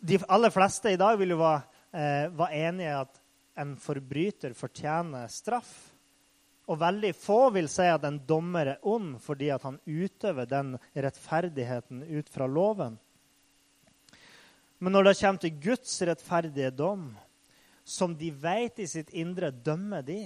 De 0.02 0.18
aller 0.28 0.50
fleste 0.50 0.90
i 0.90 0.98
dag 0.98 1.18
vil 1.20 1.36
jo 1.36 1.38
være, 1.38 1.62
eh, 1.94 2.28
være 2.34 2.62
enige 2.68 2.90
i 2.90 3.00
at 3.04 3.20
en 3.62 3.76
forbryter 3.78 4.56
fortjener 4.58 5.30
straff. 5.30 5.94
Og 6.68 6.80
veldig 6.82 7.12
få 7.14 7.52
vil 7.54 7.68
si 7.70 7.86
at 7.86 8.04
en 8.08 8.18
dommer 8.26 8.74
er 8.74 8.88
ond 8.88 9.20
fordi 9.22 9.52
han 9.54 9.78
utøver 9.86 10.50
den 10.50 10.76
rettferdigheten 10.96 12.02
ut 12.18 12.30
fra 12.30 12.48
loven. 12.48 12.98
Men 14.80 14.94
når 14.94 15.04
det 15.04 15.18
kommer 15.20 15.44
til 15.44 15.60
Guds 15.62 16.02
rettferdige 16.02 16.72
dom, 16.74 17.12
som 17.86 18.16
de 18.18 18.32
vet 18.32 18.80
i 18.82 18.88
sitt 18.90 19.12
indre 19.14 19.52
dømmer 19.52 20.02
de, 20.02 20.24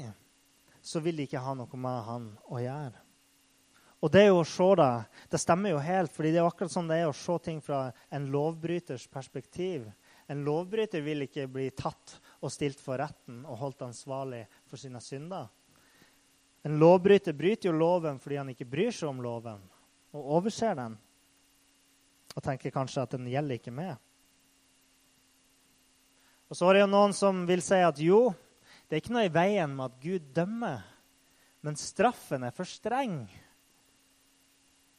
så 0.80 1.02
vil 1.04 1.18
de 1.18 1.26
ikke 1.28 1.42
ha 1.44 1.56
noe 1.58 1.82
med 1.82 2.04
han 2.08 2.30
å 2.48 2.62
gjøre. 2.64 3.05
Og 4.06 4.12
det 4.14 4.28
å 4.30 4.44
se 4.46 4.68
det. 4.78 4.94
Det 5.34 5.40
stemmer 5.42 5.72
jo 5.74 5.82
helt, 5.82 6.12
fordi 6.14 6.30
det 6.36 6.38
er 6.38 6.46
akkurat 6.46 6.70
sånn 6.70 6.90
det 6.92 7.00
er 7.02 7.08
å 7.10 7.18
se 7.18 7.36
ting 7.42 7.58
fra 7.64 7.88
en 8.14 8.28
lovbryters 8.30 9.08
perspektiv. 9.10 9.88
En 10.30 10.44
lovbryter 10.46 11.02
vil 11.02 11.26
ikke 11.26 11.48
bli 11.50 11.72
tatt 11.74 12.20
og 12.46 12.54
stilt 12.54 12.78
for 12.82 13.02
retten 13.02 13.40
og 13.50 13.58
holdt 13.64 13.82
ansvarlig 13.88 14.44
for 14.70 14.78
sine 14.78 15.02
synder. 15.02 15.48
En 16.66 16.78
lovbryter 16.82 17.34
bryter 17.38 17.72
jo 17.72 17.78
loven 17.78 18.20
fordi 18.22 18.38
han 18.38 18.52
ikke 18.54 18.68
bryr 18.70 18.94
seg 18.94 19.10
om 19.10 19.24
loven 19.26 19.64
og 20.14 20.30
overser 20.38 20.78
den. 20.78 21.00
Og 22.36 22.44
tenker 22.46 22.74
kanskje 22.74 23.08
at 23.08 23.16
den 23.16 23.30
gjelder 23.32 23.58
ikke 23.58 23.74
med. 23.74 23.96
Og 26.46 26.58
så 26.60 26.68
er 26.70 26.78
det 26.78 26.84
jo 26.84 26.92
noen 26.94 27.16
som 27.18 27.42
vil 27.50 27.64
si 27.66 27.80
at 27.82 28.02
jo, 28.02 28.28
det 28.86 29.00
er 29.00 29.02
ikke 29.02 29.16
noe 29.18 29.26
i 29.26 29.34
veien 29.34 29.74
med 29.74 29.88
at 29.88 29.98
Gud 30.04 30.30
dømmer, 30.36 30.86
men 31.66 31.78
straffen 31.80 32.46
er 32.46 32.54
for 32.54 32.70
streng. 32.70 33.24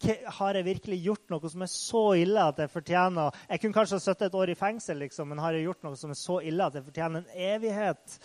Har 0.05 0.55
jeg 0.55 0.67
virkelig 0.67 0.97
gjort 1.07 1.31
noe 1.33 1.49
som 1.49 1.63
er 1.65 1.71
så 1.73 2.03
ille 2.21 2.43
at 2.45 2.59
jeg 2.61 2.69
fortjener 2.69 3.37
Jeg 3.49 3.63
kunne 3.63 3.77
kanskje 3.79 3.97
ha 3.97 4.03
sittet 4.05 4.27
et 4.27 4.35
år 4.37 4.51
i 4.53 4.57
fengsel, 4.59 4.99
liksom, 5.01 5.31
men 5.33 5.41
har 5.41 5.57
jeg 5.57 5.65
gjort 5.65 5.87
noe 5.87 5.97
som 5.97 6.13
er 6.13 6.19
så 6.21 6.41
ille 6.45 6.67
at 6.67 6.77
jeg 6.77 6.85
fortjener 6.85 7.23
en 7.23 7.47
evighet 7.55 8.19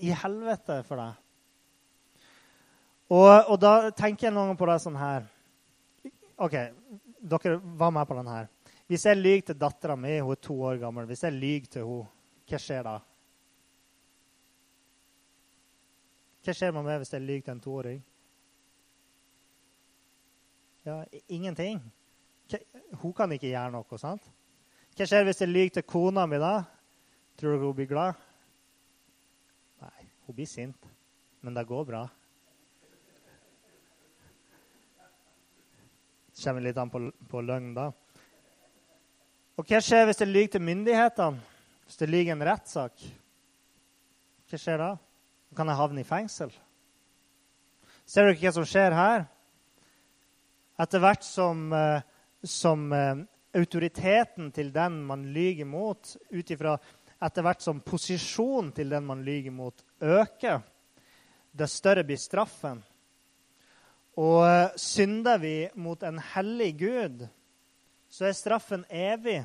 i 0.00 0.14
helvete 0.22 0.78
for 0.88 1.02
deg? 1.02 1.24
Og, 3.12 3.28
og 3.52 3.58
da 3.60 3.74
tenker 3.96 4.28
jeg 4.28 4.36
noen 4.36 4.56
på 4.56 4.68
det 4.68 4.78
sånn 4.84 4.96
her 5.00 5.28
OK, 6.38 6.54
dere 7.28 7.58
var 7.76 7.90
med 7.90 8.06
på 8.06 8.14
den 8.14 8.28
her. 8.30 8.48
Hvis 8.88 9.04
jeg 9.04 9.18
lyver 9.18 9.48
til 9.48 9.56
dattera 9.58 9.96
mi, 9.98 10.14
hun 10.22 10.32
er 10.32 10.40
to 10.40 10.54
år 10.64 10.78
gammel, 10.80 11.08
hvis 11.10 11.26
jeg 11.26 11.34
lyver 11.34 11.72
til 11.72 11.88
henne, 11.88 12.12
hva 12.48 12.60
skjer 12.62 12.84
da? 12.86 12.94
Hva 16.46 16.54
skjer 16.56 16.72
med 16.72 16.86
meg 16.86 17.02
hvis 17.02 17.12
jeg 17.12 17.26
lyver 17.26 17.44
til 17.44 17.52
en 17.52 17.66
toåring? 17.66 17.98
Ja, 20.88 21.04
ingenting. 21.28 21.82
Hun 23.02 23.12
kan 23.12 23.32
ikke 23.34 23.50
gjøre 23.50 23.72
noe, 23.74 23.98
sant? 24.00 24.24
Hva 24.96 25.04
skjer 25.04 25.26
hvis 25.28 25.42
jeg 25.42 25.50
lyver 25.50 25.74
til 25.76 25.84
kona 25.84 26.24
mi, 26.24 26.38
da? 26.40 26.62
Tror 27.36 27.58
du 27.58 27.66
hun 27.66 27.76
blir 27.76 27.90
glad? 27.90 28.16
Nei, 29.84 30.06
hun 30.24 30.38
blir 30.38 30.48
sint. 30.48 30.88
Men 31.44 31.58
det 31.58 31.66
går 31.68 31.84
bra. 31.90 32.06
Det 36.32 36.40
kommer 36.40 36.64
litt 36.64 36.80
an 36.80 36.88
på, 36.88 37.04
på 37.28 37.44
løgn, 37.44 37.74
da. 37.76 37.90
Og 39.60 39.68
hva 39.68 39.84
skjer 39.84 40.08
hvis 40.08 40.24
jeg 40.24 40.32
lyver 40.32 40.56
til 40.56 40.68
myndighetene? 40.72 41.56
Hvis 41.84 42.00
det 42.00 42.08
lyver 42.08 42.32
en 42.32 42.48
rettssak? 42.48 43.08
Hva 44.48 44.64
skjer 44.64 44.80
da? 44.80 44.92
Kan 45.52 45.68
jeg 45.68 45.82
havne 45.84 46.00
i 46.00 46.12
fengsel? 46.16 46.54
Ser 48.08 48.24
dere 48.24 48.40
hva 48.40 48.56
som 48.56 48.64
skjer 48.64 48.96
her? 48.96 49.34
Etter 50.78 51.02
hvert 51.02 51.24
som, 51.26 51.72
eh, 51.72 52.00
som 52.42 52.92
eh, 52.92 53.24
autoriteten 53.58 54.52
til 54.54 54.70
den 54.72 55.00
man 55.06 55.26
lyver 55.34 55.66
mot, 55.66 56.16
ut 56.30 56.50
ifra 56.54 56.76
etter 57.18 57.42
hvert 57.42 57.64
som 57.64 57.80
posisjonen 57.82 58.70
til 58.76 58.92
den 58.94 59.06
man 59.08 59.24
lyver 59.26 59.50
mot, 59.50 59.82
øker, 59.98 60.62
det 61.50 61.66
større 61.70 62.04
blir 62.06 62.20
straffen. 62.20 62.84
Og 64.18 64.44
eh, 64.46 64.78
synder 64.78 65.42
vi 65.42 65.56
mot 65.74 66.02
en 66.06 66.22
hellig 66.34 66.72
Gud, 66.78 67.26
så 68.08 68.28
er 68.28 68.38
straffen 68.38 68.86
evig. 68.90 69.42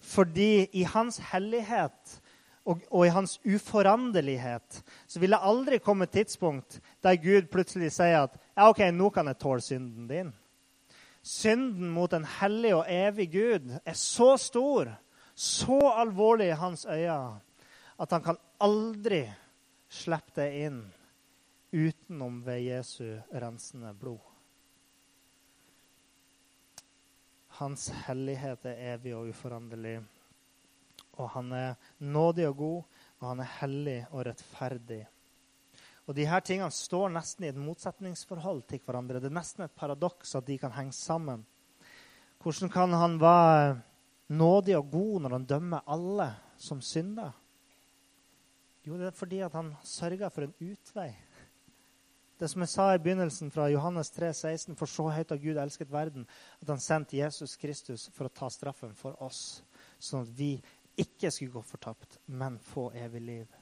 Fordi 0.00 0.66
i 0.72 0.82
hans 0.88 1.20
hellighet 1.30 2.20
og, 2.64 2.80
og, 2.90 3.02
i 3.06 3.12
hans 3.12 3.38
uforanderlighet 3.44 4.82
så 5.08 5.20
vil 5.20 5.34
det 5.34 5.40
aldri 5.44 5.78
komme 5.82 6.06
et 6.06 6.14
tidspunkt 6.14 6.78
der 7.04 7.18
Gud 7.20 7.48
plutselig 7.52 7.90
sier 7.92 8.24
at 8.24 8.36
ja, 8.38 8.68
OK, 8.68 8.80
nå 8.92 9.10
kan 9.12 9.28
jeg 9.28 9.40
tåle 9.40 9.64
synden 9.64 10.08
din. 10.08 10.30
Synden 11.22 11.90
mot 11.92 12.12
en 12.16 12.24
hellig 12.24 12.72
og 12.78 12.88
evig 12.88 13.28
Gud 13.32 13.68
er 13.84 13.96
så 13.98 14.34
stor, 14.40 14.88
så 15.34 15.78
alvorlig 16.00 16.48
i 16.48 16.58
hans 16.58 16.86
øyne, 16.88 17.40
at 18.00 18.10
han 18.10 18.24
kan 18.24 18.40
aldri 18.60 19.26
slippe 19.90 20.32
det 20.38 20.48
inn 20.64 20.80
utenom 21.72 22.40
ved 22.46 22.64
Jesu 22.64 23.20
rensende 23.32 23.92
blod. 23.94 24.22
Hans 27.60 27.90
hellighet 28.06 28.64
er 28.64 28.94
evig 28.94 29.12
og 29.12 29.28
uforanderlig. 29.28 29.98
Og 31.20 31.28
han 31.34 31.52
er 31.52 31.74
nådig 31.98 32.46
og 32.48 32.56
god, 32.56 33.00
og 33.20 33.26
han 33.28 33.42
er 33.44 33.50
hellig 33.58 33.98
og 34.10 34.24
rettferdig. 34.30 35.02
Og 36.08 36.16
de 36.16 36.26
her 36.26 36.42
tingene 36.42 36.72
står 36.74 37.12
nesten 37.14 37.44
i 37.44 37.50
et 37.52 37.58
motsetningsforhold 37.60 38.64
til 38.68 38.80
hverandre. 38.84 39.20
Det 39.20 39.30
er 39.30 39.36
nesten 39.36 39.66
et 39.66 39.76
paradoks 39.76 40.34
at 40.38 40.46
de 40.46 40.58
kan 40.58 40.74
henge 40.74 40.96
sammen. 40.96 41.44
Hvordan 42.40 42.72
kan 42.72 42.96
han 42.96 43.18
være 43.20 43.80
nådig 44.32 44.76
og 44.78 44.90
god 44.90 45.20
når 45.20 45.36
han 45.36 45.44
dømmer 45.44 45.86
alle 45.86 46.30
som 46.56 46.80
synder? 46.80 47.32
Jo, 48.86 48.96
det 48.96 49.10
er 49.10 49.16
fordi 49.16 49.42
han 49.44 49.74
sørger 49.84 50.32
for 50.32 50.46
en 50.46 50.54
utvei. 50.60 51.12
Det 52.40 52.48
som 52.48 52.62
jeg 52.64 52.72
sa 52.72 52.86
i 52.94 53.00
begynnelsen 53.04 53.50
fra 53.52 53.68
Johannes 53.68 54.10
3, 54.10 54.32
16, 54.32 54.76
For 54.76 54.88
så 54.88 55.10
høyt 55.12 55.30
har 55.30 55.40
Gud 55.42 55.58
elsket 55.60 55.92
verden, 55.92 56.24
at 56.62 56.68
han 56.72 56.80
sendte 56.80 57.18
Jesus 57.18 57.56
Kristus 57.60 58.08
for 58.16 58.24
å 58.26 58.32
ta 58.32 58.48
straffen 58.48 58.94
for 58.96 59.18
oss, 59.22 59.60
sånn 60.00 60.24
at 60.24 60.32
vi 60.38 60.54
ikke 60.96 61.28
skulle 61.30 61.58
gå 61.58 61.62
fortapt, 61.62 62.16
men 62.26 62.56
få 62.72 62.88
evig 62.96 63.20
liv. 63.20 63.59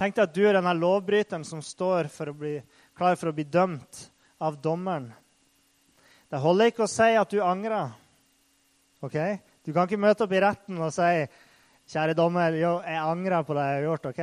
Tenk 0.00 0.16
deg 0.16 0.22
at 0.24 0.32
du 0.32 0.44
er 0.48 0.56
denne 0.56 0.72
lovbryteren 0.78 1.42
som 1.44 1.60
står 1.60 2.06
for 2.08 2.30
å 2.30 2.32
bli, 2.32 2.54
klar 2.96 3.18
for 3.20 3.28
å 3.28 3.34
bli 3.36 3.44
dømt 3.44 4.06
av 4.40 4.56
dommeren. 4.64 5.10
Det 6.32 6.40
holder 6.40 6.70
ikke 6.70 6.86
å 6.86 6.88
si 6.88 7.08
at 7.20 7.28
du 7.28 7.42
angrer. 7.44 7.90
ok? 9.04 9.18
Du 9.60 9.74
kan 9.76 9.84
ikke 9.84 10.00
møte 10.00 10.24
opp 10.24 10.32
i 10.32 10.40
retten 10.40 10.80
og 10.80 10.94
si 10.94 11.28
'Kjære 11.90 12.14
dommer, 12.14 12.54
jo, 12.54 12.78
jeg 12.86 13.02
angrer 13.02 13.42
på 13.42 13.54
det 13.54 13.62
jeg 13.66 13.76
har 13.76 13.86
gjort.' 13.88 14.06
ok? 14.06 14.22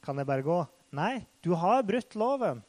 Kan 0.00 0.16
jeg 0.16 0.26
bare 0.26 0.42
gå? 0.46 0.58
Nei, 0.96 1.26
du 1.42 1.52
har 1.52 1.82
brutt 1.82 2.14
loven. 2.14 2.62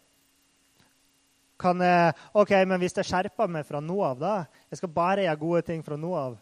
Kan 1.59 1.79
jeg, 1.79 2.13
ok, 2.33 2.51
Men 2.65 2.79
hvis 2.79 2.97
jeg 2.97 3.05
skjerper 3.05 3.47
meg 3.47 3.65
fra 3.65 3.79
nå 3.79 4.01
av, 4.03 4.19
da 4.19 4.45
Jeg 4.71 4.77
skal 4.77 4.89
bare 4.89 5.23
gjøre 5.23 5.39
gode 5.39 5.61
ting 5.61 5.83
fra 5.83 5.95
nå 5.95 6.13
av. 6.13 6.37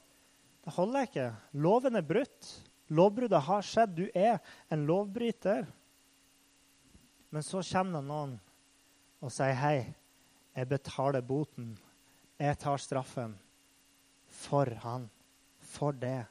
Det 0.64 0.74
holder 0.74 1.04
ikke. 1.04 1.34
Loven 1.54 1.96
er 1.96 2.02
brutt. 2.02 2.64
Lovbruddet 2.90 3.44
har 3.44 3.62
skjedd. 3.62 3.96
Du 3.96 4.10
er 4.16 4.40
en 4.72 4.86
lovbryter. 4.88 5.68
Men 7.30 7.44
så 7.44 7.62
kommer 7.72 8.00
det 8.00 8.08
noen 8.08 8.40
og 9.22 9.32
sier, 9.32 9.54
'Hei, 9.54 9.94
jeg 10.56 10.70
betaler 10.70 11.22
boten. 11.22 11.78
Jeg 12.40 12.58
tar 12.58 12.78
straffen 12.78 13.38
for 14.28 14.66
han. 14.84 15.10
For 15.60 15.92
det.' 15.92 16.26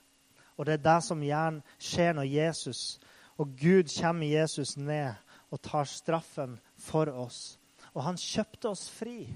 Og 0.57 0.67
det 0.67 0.73
er 0.73 0.95
det 0.95 1.03
som 1.05 1.21
gjerne 1.21 1.63
skjer 1.79 2.13
når 2.13 2.25
Jesus 2.25 2.99
og 3.37 3.53
Gud 3.61 3.91
kommer 4.01 4.27
Jesus 4.27 4.77
ned 4.77 5.15
og 5.53 5.63
tar 5.63 5.85
straffen 5.85 6.59
for 6.81 7.11
oss. 7.13 7.59
Og 7.95 8.03
han 8.05 8.19
kjøpte 8.21 8.71
oss 8.73 8.89
fri. 8.93 9.27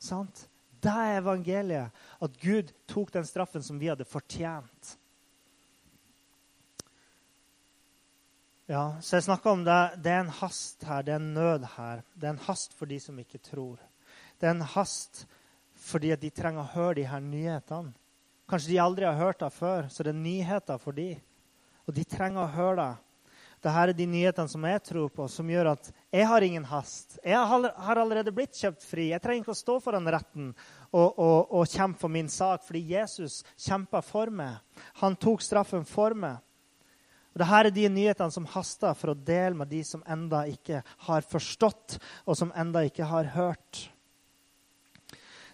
Sant? 0.00 0.46
Det 0.80 0.92
er 0.92 1.20
evangeliet. 1.20 1.90
At 2.20 2.36
Gud 2.40 2.72
tok 2.88 3.12
den 3.12 3.26
straffen 3.28 3.64
som 3.64 3.80
vi 3.80 3.90
hadde 3.90 4.08
fortjent. 4.08 4.96
Ja, 8.70 9.00
så 9.02 9.16
jeg 9.16 9.24
snakka 9.26 9.50
om 9.50 9.62
det. 9.66 9.78
Det 9.98 10.10
er 10.14 10.20
en 10.22 10.28
hast 10.30 10.84
her, 10.86 11.02
det 11.02 11.10
er 11.10 11.18
en 11.18 11.32
nød 11.34 11.64
her. 11.72 12.04
Det 12.14 12.28
er 12.28 12.36
en 12.36 12.44
hast 12.44 12.74
for 12.78 12.86
de 12.86 13.00
som 13.02 13.16
ikke 13.18 13.40
tror. 13.42 13.80
Det 14.38 14.46
er 14.46 14.52
en 14.54 14.68
hast 14.76 15.24
fordi 15.80 16.12
de 16.20 16.28
trenger 16.30 16.62
å 16.62 16.70
høre 16.76 17.00
de 17.00 17.06
her 17.10 17.22
nyhetene. 17.24 17.90
Kanskje 18.46 18.70
de 18.70 18.76
aldri 18.78 19.08
har 19.08 19.18
hørt 19.18 19.40
det 19.42 19.48
før, 19.56 19.88
så 19.90 20.04
det 20.06 20.12
er 20.12 20.20
nyheter 20.20 20.78
for 20.78 20.94
de. 20.94 21.16
Og 21.88 21.96
de 21.96 22.04
trenger 22.06 22.44
å 22.44 22.52
høre 22.54 22.76
det. 22.78 23.32
Dette 23.58 23.72
er 23.82 23.92
de 23.96 24.06
nyhetene 24.12 24.52
som 24.52 24.66
jeg 24.68 24.82
tror 24.86 25.08
på, 25.16 25.26
som 25.26 25.50
gjør 25.50 25.72
at 25.72 25.90
jeg 26.14 26.28
har 26.30 26.46
ingen 26.46 26.68
hast. 26.70 27.18
Jeg 27.26 27.40
har 27.40 28.00
allerede 28.04 28.34
blitt 28.36 28.54
kjøpt 28.54 28.86
fri. 28.86 29.08
Jeg 29.10 29.24
trenger 29.24 29.42
ikke 29.42 29.56
å 29.56 29.58
stå 29.64 29.80
foran 29.82 30.06
retten 30.14 30.52
og, 30.92 31.18
og, 31.18 31.50
og 31.58 31.66
kjempe 31.66 32.04
for 32.04 32.14
min 32.14 32.30
sak, 32.30 32.62
fordi 32.68 32.84
Jesus 32.92 33.40
kjempa 33.66 33.98
for 34.06 34.30
meg. 34.30 34.62
Han 35.02 35.18
tok 35.18 35.42
straffen 35.42 35.82
for 35.88 36.14
meg. 36.14 36.38
Og 37.30 37.42
Dette 37.42 37.60
er 37.60 37.70
de 37.70 37.86
nyhetene 37.94 38.34
som 38.34 38.48
haster 38.50 38.96
for 38.98 39.12
å 39.12 39.18
dele 39.18 39.54
med 39.60 39.70
de 39.70 39.84
som 39.86 40.02
enda 40.10 40.42
ikke 40.50 40.82
har 41.06 41.26
forstått, 41.26 42.00
og 42.26 42.38
som 42.38 42.50
enda 42.58 42.82
ikke 42.88 43.06
har 43.06 43.30
hørt. 43.36 43.84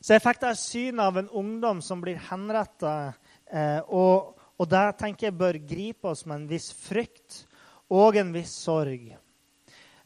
Så 0.01 0.15
jeg 0.15 0.23
fikk 0.23 0.45
et 0.47 0.61
syn 0.61 1.03
av 1.03 1.17
en 1.19 1.29
ungdom 1.35 1.83
som 1.83 2.01
blir 2.01 2.21
henretta. 2.29 3.13
Eh, 3.51 3.81
og, 3.91 4.37
og 4.55 4.69
det 4.71 4.85
tenker 5.01 5.29
jeg 5.29 5.39
bør 5.41 5.59
gripe 5.67 6.13
oss 6.13 6.25
med 6.27 6.41
en 6.41 6.49
viss 6.51 6.71
frykt 6.71 7.43
og 7.91 8.17
en 8.21 8.31
viss 8.35 8.55
sorg. 8.65 9.09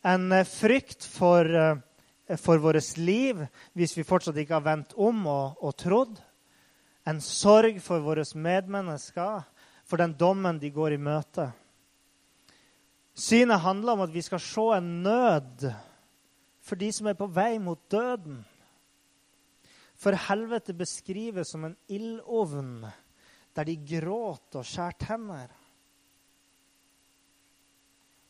En 0.01 0.33
eh, 0.33 0.49
frykt 0.49 1.05
for, 1.05 1.45
eh, 1.45 2.41
for 2.41 2.63
vårt 2.65 2.97
liv 2.97 3.45
hvis 3.77 3.97
vi 3.99 4.07
fortsatt 4.09 4.41
ikke 4.41 4.57
har 4.57 4.67
vendt 4.67 4.97
om 4.97 5.21
og, 5.29 5.61
og 5.61 5.77
trodd. 5.77 6.17
En 7.09 7.21
sorg 7.25 7.79
for 7.85 8.01
våre 8.05 8.25
medmennesker, 8.35 9.45
for 9.91 9.99
den 9.99 10.15
dommen 10.15 10.61
de 10.63 10.71
går 10.71 10.95
i 10.95 11.03
møte. 11.03 11.49
Synet 13.19 13.65
handler 13.65 13.97
om 13.97 14.05
at 14.07 14.13
vi 14.15 14.23
skal 14.23 14.41
se 14.43 14.67
en 14.77 14.91
nød 15.03 15.67
for 16.63 16.79
de 16.79 16.91
som 16.95 17.09
er 17.11 17.19
på 17.19 17.27
vei 17.35 17.59
mot 17.59 17.81
døden. 17.91 18.39
For 19.99 20.17
helvete 20.29 20.77
beskrives 20.77 21.51
som 21.53 21.67
en 21.67 21.77
ildovn 21.91 22.87
der 23.57 23.67
de 23.67 23.75
gråter 23.83 24.63
og 24.63 24.69
skjærer 24.69 25.01
tenner. 25.03 25.51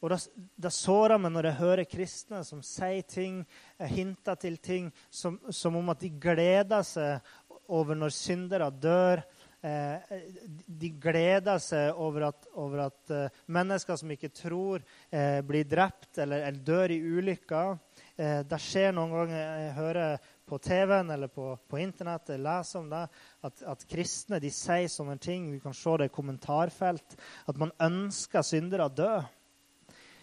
Og 0.01 0.17
Det 0.57 0.73
sårer 0.73 1.21
meg 1.21 1.35
når 1.35 1.51
jeg 1.51 1.61
hører 1.61 1.85
kristne 1.85 2.41
som 2.49 2.63
sier 2.65 3.05
ting, 3.05 3.43
hinter 3.77 4.39
til 4.41 4.57
ting, 4.57 4.89
som, 5.13 5.37
som 5.53 5.77
om 5.77 5.93
at 5.93 6.01
de 6.01 6.09
gleder 6.17 6.81
seg 6.89 7.21
over 7.69 7.95
når 7.95 8.17
syndere 8.17 8.71
dør. 8.73 9.21
Eh, 9.61 10.21
de 10.65 10.89
gleder 10.97 11.59
seg 11.61 11.99
over 12.01 12.31
at, 12.31 12.47
over 12.57 12.87
at 12.87 13.13
eh, 13.13 13.41
mennesker 13.53 13.99
som 14.01 14.13
ikke 14.15 14.31
tror, 14.33 14.85
eh, 15.13 15.41
blir 15.45 15.67
drept 15.69 16.17
eller, 16.23 16.47
eller 16.49 16.63
dør 16.65 16.95
i 16.95 17.01
ulykker. 17.05 17.75
Eh, 18.17 18.39
det 18.49 18.61
skjer 18.65 18.95
noen 18.97 19.13
ganger 19.13 19.43
jeg 19.43 19.75
hører 19.77 20.31
på 20.49 20.59
TV-en 20.65 21.13
eller 21.13 21.29
på, 21.31 21.51
på 21.69 21.81
internett 21.83 22.33
jeg 22.33 22.43
leser 22.43 22.81
om 22.81 22.89
det, 22.91 23.03
at, 23.47 23.61
at, 23.75 23.85
kristne 23.91 24.41
de 24.41 24.51
sier 24.55 24.89
sånne 24.89 25.19
ting. 25.21 25.51
Vi 25.53 25.61
kan 25.61 25.77
se 25.77 25.97
det 26.01 26.09
i 26.09 26.15
kommentarfelt. 26.15 27.19
At 27.47 27.61
man 27.61 27.75
ønsker 27.85 28.47
syndere 28.47 28.89
å 28.89 28.95
dø. 28.95 29.13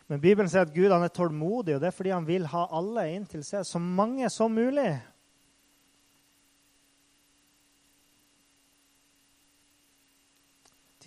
Men 0.08 0.24
Bibelen 0.24 0.50
sier 0.50 0.66
at 0.66 0.74
Gud 0.74 0.90
er 0.90 1.14
tålmodig, 1.14 1.76
og 1.76 1.84
det 1.84 1.92
er 1.92 1.96
fordi 1.96 2.16
han 2.16 2.28
vil 2.28 2.50
ha 2.50 2.66
alle 2.74 3.06
inn 3.14 3.30
til 3.30 3.46
seg. 3.46 3.68
Så 3.68 3.78
mange 3.78 4.32
som 4.34 4.56
mulig. 4.56 4.96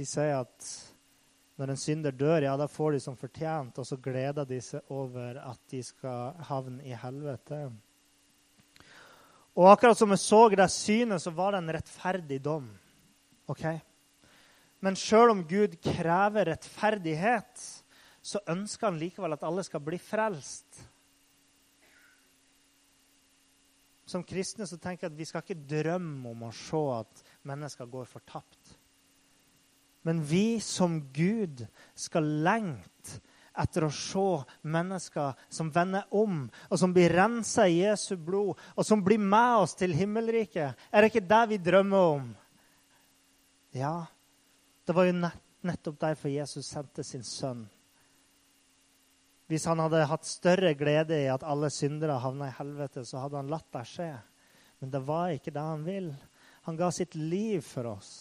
De 0.00 0.06
sier 0.08 0.32
at 0.32 0.66
når 1.60 1.74
en 1.74 1.80
synder 1.80 2.14
dør, 2.16 2.40
ja, 2.46 2.54
da 2.56 2.64
får 2.72 2.94
de 2.94 3.00
som 3.04 3.18
fortjent, 3.20 3.76
og 3.76 3.84
så 3.84 3.98
gleder 4.00 4.46
de 4.48 4.56
seg 4.64 4.94
over 4.96 5.36
at 5.42 5.60
de 5.68 5.82
skal 5.84 6.38
havne 6.48 6.80
i 6.88 6.94
helvete. 6.96 7.58
Og 9.60 9.68
akkurat 9.68 9.98
som 9.98 10.08
vi 10.08 10.16
så 10.16 10.40
det 10.54 10.70
synet, 10.72 11.20
så 11.20 11.34
var 11.36 11.52
det 11.52 11.60
en 11.60 11.74
rettferdig 11.76 12.40
dom. 12.40 12.70
Ok? 13.52 13.66
Men 14.80 14.96
sjøl 14.96 15.34
om 15.34 15.44
Gud 15.44 15.76
krever 15.84 16.48
rettferdighet, 16.48 17.60
så 18.24 18.40
ønsker 18.48 18.88
han 18.88 19.00
likevel 19.02 19.36
at 19.36 19.44
alle 19.44 19.66
skal 19.68 19.84
bli 19.84 20.00
frelst. 20.00 20.80
Som 24.08 24.24
kristne 24.24 24.64
så 24.64 24.80
tenker 24.80 25.10
jeg 25.10 25.12
at 25.12 25.20
vi 25.20 25.28
skal 25.28 25.44
ikke 25.44 25.60
drømme 25.76 26.32
om 26.32 26.48
å 26.48 26.54
se 26.56 26.86
at 26.96 27.26
mennesker 27.52 27.92
går 27.92 28.08
fortapt. 28.08 28.79
Men 30.06 30.22
vi 30.24 30.60
som 30.64 31.00
Gud 31.12 31.66
skal 31.98 32.28
lengte 32.44 33.20
etter 33.60 33.84
å 33.84 33.90
se 33.92 34.28
mennesker 34.72 35.34
som 35.52 35.72
vender 35.74 36.06
om, 36.16 36.46
og 36.70 36.78
som 36.80 36.94
blir 36.94 37.12
rensa 37.12 37.66
i 37.68 37.82
Jesu 37.82 38.14
blod, 38.16 38.54
og 38.72 38.86
som 38.86 39.02
blir 39.04 39.20
med 39.20 39.66
oss 39.66 39.74
til 39.76 39.92
himmelriket. 39.96 40.78
Er 40.88 41.02
det 41.02 41.10
ikke 41.10 41.26
det 41.28 41.42
vi 41.50 41.58
drømmer 41.60 42.14
om? 42.14 42.30
Ja, 43.76 44.06
det 44.86 44.96
var 44.96 45.10
jo 45.10 45.18
nettopp 45.20 46.00
derfor 46.00 46.32
Jesus 46.32 46.70
sendte 46.70 47.04
sin 47.04 47.26
sønn 47.26 47.66
hvis 49.50 49.66
han 49.66 49.80
hadde 49.82 50.04
hatt 50.06 50.28
større 50.30 50.76
glede 50.78 51.16
i 51.18 51.26
at 51.26 51.42
alle 51.42 51.72
syndere 51.74 52.20
havna 52.22 52.52
i 52.52 52.54
helvete, 52.54 53.02
så 53.02 53.24
hadde 53.24 53.40
han 53.40 53.48
latt 53.50 53.66
det 53.74 53.82
skje. 53.90 54.12
Men 54.78 54.92
det 54.92 55.00
var 55.02 55.32
ikke 55.34 55.50
det 55.50 55.64
han 55.64 55.82
vil. 55.82 56.06
Han 56.68 56.78
ga 56.78 56.90
sitt 56.94 57.16
liv 57.18 57.64
for 57.66 57.88
oss. 57.96 58.12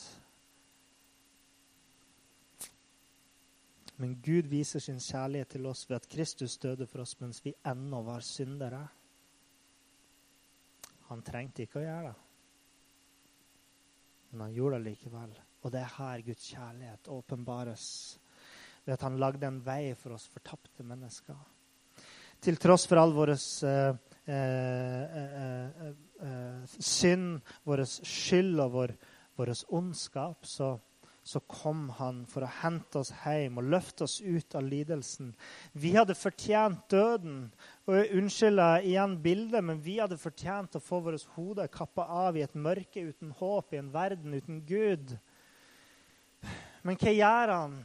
Men 3.99 4.15
Gud 4.23 4.47
viser 4.47 4.79
sin 4.79 4.99
kjærlighet 5.03 5.49
til 5.55 5.67
oss 5.67 5.83
ved 5.89 5.97
at 5.99 6.07
Kristus 6.12 6.57
døde 6.57 6.88
for 6.88 7.03
oss 7.03 7.17
mens 7.19 7.41
vi 7.43 7.51
ennå 7.67 7.99
var 8.07 8.23
syndere. 8.23 8.79
Han 11.09 11.23
trengte 11.25 11.65
ikke 11.65 11.81
å 11.81 11.83
gjøre 11.83 12.09
det, 12.12 12.17
men 14.31 14.43
han 14.45 14.55
gjorde 14.55 14.77
det 14.77 14.91
likevel. 14.91 15.31
Og 15.65 15.73
det 15.73 15.81
er 15.81 15.95
her 15.97 16.23
Guds 16.23 16.45
kjærlighet 16.53 17.09
åpenbares 17.12 17.85
ved 18.85 18.93
at 18.95 19.03
han 19.03 19.19
lagde 19.19 19.47
en 19.49 19.59
vei 19.65 19.95
for 19.99 20.15
oss 20.15 20.29
fortapte 20.31 20.85
mennesker. 20.88 21.39
Til 22.39 22.55
tross 22.62 22.85
for 22.88 23.01
all 23.01 23.12
vår 23.12 23.33
eh, 23.35 23.97
eh, 24.31 25.17
eh, 25.19 25.89
eh, 26.23 26.77
synd, 26.79 27.41
vår 27.67 27.83
skyld 27.83 28.62
og 28.63 28.77
vår 28.77 29.53
ondskap, 29.75 30.47
så, 30.47 30.77
så, 31.29 31.39
kom 31.45 31.87
han 31.99 32.23
for 32.29 32.41
å 32.41 32.51
hente 32.63 33.03
oss 33.03 33.11
hjem 33.21 33.59
og 33.61 33.67
løfte 33.69 34.07
oss 34.07 34.17
ut 34.21 34.55
av 34.57 34.65
lidelsen. 34.65 35.35
Vi 35.77 35.91
hadde 35.93 36.17
fortjent 36.17 36.87
døden. 36.89 37.51
og 37.85 37.99
jeg 37.99 38.17
Unnskylder 38.17 38.85
igjen 38.89 39.17
bildet, 39.21 39.63
men 39.63 39.81
vi 39.85 39.99
hadde 39.99 40.17
fortjent 40.17 40.79
å 40.79 40.81
få 40.81 41.03
våre 41.05 41.21
hoder 41.35 41.69
kappa 41.69 42.07
av 42.25 42.37
i 42.37 42.45
et 42.45 42.55
mørke 42.57 43.03
uten 43.11 43.35
håp, 43.37 43.73
i 43.73 43.81
en 43.81 43.93
verden 43.93 44.33
uten 44.33 44.63
Gud. 44.65 45.13
Men 46.81 46.97
hva 46.97 47.13
gjør 47.13 47.53
han? 47.53 47.79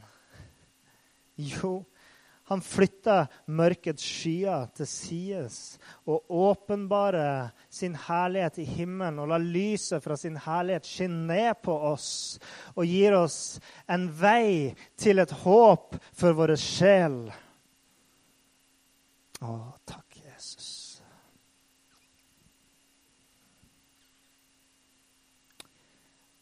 Jo, 1.35 1.73
han 2.45 2.61
flytter 2.61 3.25
mørkets 3.49 4.05
skyer 4.05 4.67
til 4.77 4.87
sides 4.89 5.55
og 6.05 6.29
åpenbarer 6.29 7.49
sin 7.73 7.95
herlighet 8.05 8.59
i 8.61 8.67
himmelen 8.69 9.17
og 9.23 9.31
lar 9.31 9.41
lyset 9.41 10.03
fra 10.03 10.17
sin 10.19 10.37
herlighet 10.37 10.85
skinne 10.85 11.25
ned 11.31 11.61
på 11.65 11.73
oss 11.89 12.09
og 12.75 12.85
gir 12.85 13.17
oss 13.17 13.57
en 13.89 14.05
vei 14.19 14.75
til 14.99 15.23
et 15.23 15.33
håp 15.41 15.97
for 16.13 16.37
vår 16.37 16.53
sjel. 16.61 17.17
Å, 19.41 19.55
takk, 19.89 20.19
Jesus. 20.21 20.69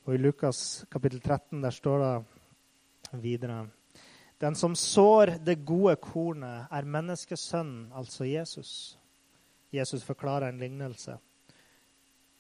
Og 0.04 0.18
I 0.18 0.20
Lukas 0.20 0.84
kapittel 0.92 1.24
13 1.24 1.64
der 1.64 1.72
står 1.72 2.04
det 2.04 3.22
videre 3.24 3.62
den 4.44 4.56
som 4.56 4.76
sår 4.76 5.38
det 5.40 5.62
gode 5.64 5.96
kornet, 6.04 6.66
er 6.68 6.84
menneskesønnen, 6.84 7.94
altså 7.96 8.26
Jesus. 8.28 9.00
Jesus 9.72 10.04
forklarer 10.04 10.50
en 10.50 10.60
lignelse. 10.60 11.16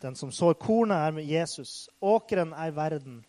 Den 0.03 0.15
som 0.19 0.31
sår 0.31 0.57
kornet, 0.59 0.97
er 0.97 1.21
Jesus. 1.23 1.87
Åkeren 2.01 2.51
er 2.53 2.75
verden. 2.75 3.21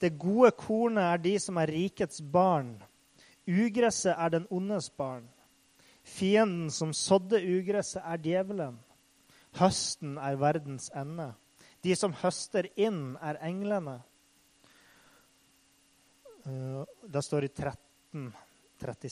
Det 0.00 0.16
gode 0.18 0.50
kornet 0.56 1.04
er 1.04 1.20
de 1.20 1.34
som 1.38 1.60
er 1.60 1.68
rikets 1.68 2.22
barn. 2.32 2.78
Ugresset 3.44 4.14
er 4.16 4.32
den 4.32 4.48
ondes 4.50 4.88
barn. 4.90 5.28
Fienden 6.02 6.70
som 6.70 6.96
sådde 6.96 7.42
ugresset, 7.44 8.00
er 8.00 8.16
djevelen. 8.16 8.78
Høsten 9.60 10.16
er 10.16 10.40
verdens 10.40 10.88
ende. 10.96 11.34
De 11.84 11.92
som 11.96 12.16
høster 12.16 12.72
inn, 12.76 13.18
er 13.20 13.42
englene. 13.44 14.00
Eh, 16.46 16.84
det 17.12 17.24
står 17.24 17.44
i 17.44 17.52
13 17.52 17.85
13, 18.82 19.10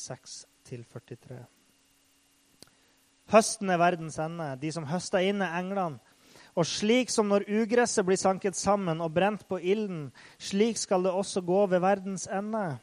36-43. 0.69 1.45
Høsten 3.33 3.73
er 3.73 3.81
verdens 3.81 4.19
ende. 4.21 4.51
De 4.61 4.73
som 4.75 4.89
høster 4.89 5.25
inn, 5.25 5.43
er 5.43 5.57
englene. 5.61 6.03
Og 6.55 6.67
slik 6.71 7.11
som 7.11 7.27
når 7.27 7.49
ugresset 7.51 8.07
blir 8.07 8.19
sanket 8.19 8.55
sammen 8.55 9.01
og 9.03 9.11
brent 9.17 9.43
på 9.51 9.59
ilden, 9.59 10.05
slik 10.39 10.79
skal 10.79 11.03
det 11.03 11.11
også 11.11 11.43
gå 11.43 11.65
ved 11.73 11.83
verdens 11.83 12.29
ende. 12.31 12.77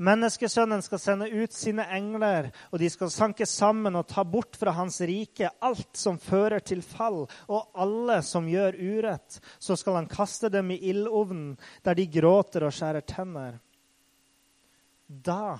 Menneskesønnen 0.00 0.80
skal 0.84 1.02
sende 1.02 1.28
ut 1.28 1.52
sine 1.52 1.84
engler, 1.92 2.48
og 2.72 2.80
de 2.80 2.88
skal 2.88 3.12
sanke 3.12 3.44
sammen 3.44 4.00
og 4.00 4.08
ta 4.08 4.24
bort 4.24 4.56
fra 4.56 4.72
hans 4.78 5.02
rike 5.04 5.50
alt 5.60 5.92
som 6.00 6.16
fører 6.16 6.64
til 6.64 6.80
fall, 6.80 7.26
og 7.52 7.68
alle 7.76 8.22
som 8.24 8.48
gjør 8.48 8.80
urett. 8.80 9.42
Så 9.60 9.76
skal 9.76 10.00
han 10.00 10.08
kaste 10.08 10.48
dem 10.48 10.72
i 10.72 10.80
ildovnen, 10.88 11.58
der 11.84 12.00
de 12.00 12.08
gråter 12.08 12.64
og 12.64 12.72
skjærer 12.72 13.04
tenner. 13.04 13.60
Da 15.08 15.58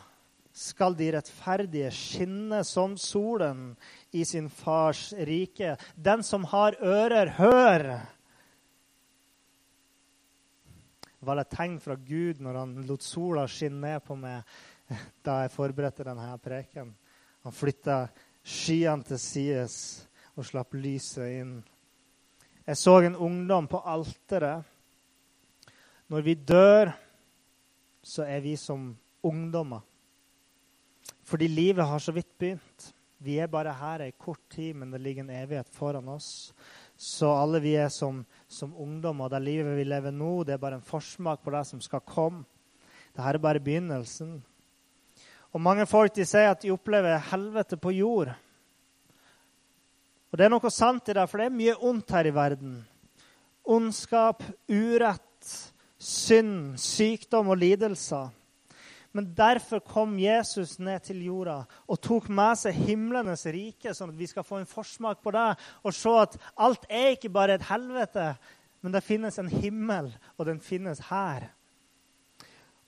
skal 0.52 0.96
de 0.98 1.08
rettferdige 1.14 1.90
skinne 1.94 2.60
som 2.66 2.96
solen 3.00 3.72
i 4.12 4.24
sin 4.28 4.50
fars 4.52 5.12
rike. 5.12 5.76
Den 5.96 6.22
som 6.26 6.44
har 6.50 6.76
ører, 6.82 7.32
hør! 7.38 7.88
Var 11.18 11.34
det 11.34 11.46
et 11.46 11.56
tegn 11.56 11.78
fra 11.82 11.96
Gud 11.98 12.42
når 12.44 12.60
han 12.60 12.74
lot 12.86 13.02
sola 13.02 13.46
skinne 13.50 13.80
ned 13.82 14.04
på 14.06 14.14
meg 14.18 14.44
da 15.26 15.42
jeg 15.42 15.54
forberedte 15.54 16.06
denne 16.06 16.28
preken? 16.42 16.92
Han 17.42 17.54
flytta 17.54 18.04
skyene 18.44 19.06
til 19.08 19.18
sides 19.22 19.74
og 20.38 20.46
slapp 20.46 20.76
lyset 20.78 21.40
inn. 21.40 21.58
Jeg 22.68 22.78
så 22.78 22.98
en 23.02 23.16
ungdom 23.16 23.66
på 23.66 23.80
alteret. 23.80 24.62
Når 26.08 26.24
vi 26.24 26.34
dør, 26.34 26.92
så 28.02 28.24
er 28.28 28.40
vi 28.44 28.54
som 28.56 28.92
ungdommer. 29.22 29.80
Fordi 31.24 31.48
livet 31.48 31.86
har 31.86 31.98
så 31.98 32.12
vidt 32.12 32.30
begynt. 32.38 32.92
Vi 33.18 33.38
er 33.42 33.50
bare 33.50 33.74
her 33.74 34.04
ei 34.04 34.12
kort 34.14 34.40
tid, 34.50 34.76
men 34.78 34.92
det 34.94 35.00
ligger 35.02 35.24
en 35.24 35.34
evighet 35.34 35.68
foran 35.74 36.08
oss. 36.08 36.52
Så 36.96 37.30
alle 37.30 37.60
vi 37.60 37.74
er 37.78 37.90
som, 37.90 38.24
som 38.48 38.74
ungdommer, 38.78 39.28
det 39.28 39.42
livet 39.42 39.76
vi 39.78 39.84
lever 39.86 40.14
nå, 40.14 40.44
det 40.46 40.54
er 40.54 40.62
bare 40.62 40.78
en 40.78 40.86
forsmak 40.86 41.42
på 41.42 41.52
det 41.54 41.64
som 41.66 41.82
skal 41.82 42.04
komme. 42.06 42.44
Dette 43.14 43.26
er 43.34 43.42
bare 43.42 43.62
begynnelsen. 43.62 44.38
Og 45.52 45.60
Mange 45.60 45.86
folk 45.86 46.14
de 46.14 46.26
sier 46.28 46.52
at 46.52 46.62
de 46.62 46.70
opplever 46.70 47.18
helvete 47.30 47.78
på 47.80 47.94
jord. 47.96 48.30
Og 50.28 50.38
det 50.38 50.46
er 50.46 50.52
noe 50.52 50.70
sant 50.70 51.08
i 51.08 51.16
det, 51.16 51.24
for 51.26 51.40
det 51.40 51.48
er 51.48 51.58
mye 51.58 51.76
ondt 51.88 52.12
her 52.14 52.28
i 52.28 52.34
verden. 52.34 52.74
Ondskap, 53.68 54.44
urett, 54.68 55.54
synd, 55.98 56.76
sykdom 56.78 57.50
og 57.54 57.58
lidelser. 57.60 58.28
Men 59.16 59.30
derfor 59.34 59.80
kom 59.80 60.18
Jesus 60.20 60.76
ned 60.78 61.00
til 61.06 61.22
jorda 61.24 61.62
og 61.88 62.00
tok 62.04 62.28
med 62.28 62.58
seg 62.60 62.76
himlenes 62.76 63.46
rike, 63.48 63.94
sånn 63.96 64.12
at 64.12 64.18
vi 64.20 64.28
skal 64.28 64.46
få 64.46 64.60
en 64.60 64.68
forsmak 64.68 65.22
på 65.24 65.32
det 65.34 65.50
og 65.82 65.94
se 65.96 66.14
at 66.20 66.36
alt 66.60 66.84
er 66.92 67.14
ikke 67.16 67.32
bare 67.32 67.56
et 67.56 67.68
helvete, 67.70 68.34
men 68.84 68.94
det 68.94 69.06
finnes 69.06 69.38
en 69.40 69.48
himmel, 69.50 70.12
og 70.36 70.46
den 70.46 70.60
finnes 70.62 71.00
her. 71.08 71.48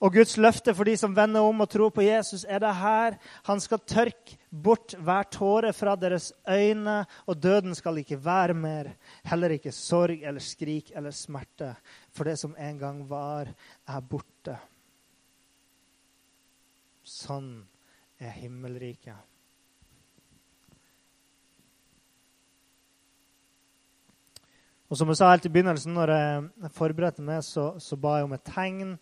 Og 0.01 0.15
Guds 0.15 0.33
løfte 0.41 0.73
for 0.73 0.89
de 0.89 0.95
som 0.97 1.13
vender 1.13 1.45
om 1.45 1.61
og 1.61 1.69
tror 1.69 1.91
på 1.93 2.01
Jesus, 2.01 2.41
er 2.49 2.63
det 2.63 2.71
her. 2.79 3.17
Han 3.45 3.59
skal 3.61 3.83
tørke 3.85 4.37
bort 4.49 4.95
hver 4.97 5.27
tåre 5.29 5.69
fra 5.77 5.93
deres 5.99 6.31
øyne, 6.49 7.03
og 7.29 7.37
døden 7.37 7.77
skal 7.77 8.01
ikke 8.01 8.17
være 8.25 8.55
mer. 8.57 8.95
Heller 9.29 9.53
ikke 9.53 9.73
sorg 9.75 10.23
eller 10.25 10.41
skrik 10.41 10.89
eller 10.95 11.13
smerte. 11.13 11.75
For 12.09 12.25
det 12.25 12.39
som 12.41 12.57
en 12.57 12.81
gang 12.81 13.05
var, 13.09 13.53
er 13.85 14.01
borte. 14.01 14.57
Sånn 17.11 17.51
er 18.21 18.31
himmelriket. 18.37 19.17
Og 24.91 24.99
som 24.99 25.07
jeg 25.07 25.21
sa 25.21 25.29
helt 25.31 25.45
i 25.47 25.51
begynnelsen, 25.51 25.93
når 25.95 26.11
jeg 26.11 26.71
forberedte 26.75 27.23
meg, 27.23 27.43
så, 27.47 27.73
så 27.79 27.95
ba 27.99 28.17
jeg 28.19 28.27
om 28.27 28.35
et 28.35 28.43
tegn 28.47 28.97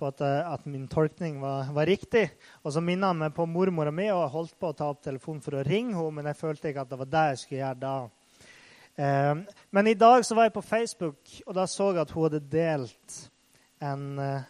på 0.00 0.08
at, 0.08 0.20
at 0.24 0.66
min 0.68 0.86
tolkning 0.88 1.38
var, 1.40 1.70
var, 1.72 1.88
riktig. 1.88 2.26
Og 2.60 2.74
så 2.74 2.82
minna 2.84 3.08
han 3.12 3.20
meg 3.20 3.32
på 3.36 3.46
mormora 3.48 3.92
mi 3.92 4.08
og 4.12 4.20
jeg 4.20 4.34
holdt 4.34 4.56
på 4.60 4.70
å 4.70 4.76
ta 4.76 4.90
opp 4.92 5.00
telefonen 5.04 5.40
for 5.44 5.56
å 5.56 5.64
ringe 5.64 5.96
henne, 5.96 6.14
men 6.16 6.28
jeg 6.28 6.40
følte 6.40 6.72
ikke 6.72 6.84
at 6.84 6.92
det 6.92 7.00
var 7.00 7.12
det 7.12 7.24
jeg 7.30 7.42
skulle 7.42 7.60
gjøre 7.62 7.80
da. 7.84 7.96
Eh, 9.00 9.34
men 9.76 9.88
i 9.88 9.96
dag 10.04 10.24
så 10.28 10.36
var 10.36 10.48
jeg 10.48 10.56
på 10.56 10.64
Facebook, 10.64 11.34
og 11.46 11.56
da 11.56 11.66
så 11.68 11.90
jeg 11.92 12.02
at 12.04 12.14
hun 12.16 12.26
hadde 12.26 12.42
delt 12.52 13.20
en, 13.80 14.06
eh, 14.24 14.48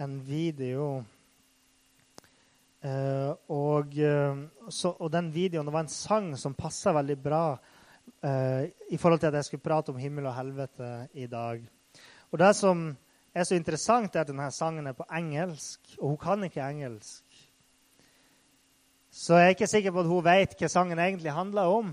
en 0.00 0.20
video. 0.24 0.90
Eh, 2.80 3.32
og, 3.52 3.98
eh, 3.98 4.36
så, 4.72 4.94
og, 4.96 5.10
den 5.12 5.28
videoen 5.34 5.66
det 5.68 5.72
var 5.74 5.84
en 5.84 5.92
sang 5.92 6.30
som 6.40 6.56
passa 6.56 6.94
veldig 6.96 7.16
bra 7.20 7.44
uh, 7.52 8.62
i 8.88 8.96
forhold 8.96 9.20
til 9.20 9.28
at 9.28 9.36
jeg 9.36 9.48
skulle 9.50 9.64
prate 9.64 9.92
om 9.92 9.98
himmel 10.00 10.30
og 10.30 10.36
helvete 10.38 10.88
i 11.20 11.26
dag. 11.28 11.60
Og 12.32 12.38
det 12.40 12.54
som 12.56 12.86
er 13.34 13.44
så 13.44 13.58
interessant, 13.58 14.16
er 14.16 14.24
at 14.24 14.30
denne 14.30 14.48
sangen 14.54 14.88
er 14.88 14.96
på 14.96 15.04
engelsk, 15.12 15.92
og 15.98 16.14
hun 16.14 16.20
kan 16.22 16.46
ikke 16.48 16.64
engelsk. 16.64 17.44
Så 19.10 19.36
jeg 19.36 19.44
er 19.44 19.54
ikke 19.58 19.68
sikker 19.68 19.92
på 19.92 20.00
at 20.00 20.08
hun 20.08 20.24
vet 20.24 20.56
hva 20.56 20.72
sangen 20.72 20.98
egentlig 20.98 21.36
handler 21.36 21.74
om. 21.76 21.92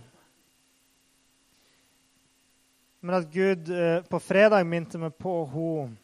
Men 3.01 3.19
at 3.19 3.27
Gud 3.33 3.73
uh, 3.75 4.07
på 4.07 4.23
fredag 4.23 4.63
minte 4.63 5.01
meg 5.03 5.19
på 5.19 5.41
henne, 5.51 5.97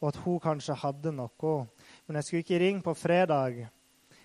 og 0.00 0.08
at 0.10 0.16
hun 0.24 0.40
kanskje 0.42 0.74
hadde 0.74 1.12
noe. 1.14 1.52
Men 2.06 2.18
jeg 2.18 2.24
skulle 2.24 2.44
ikke 2.44 2.60
ringe 2.62 2.82
på 2.82 2.94
fredag, 2.94 3.66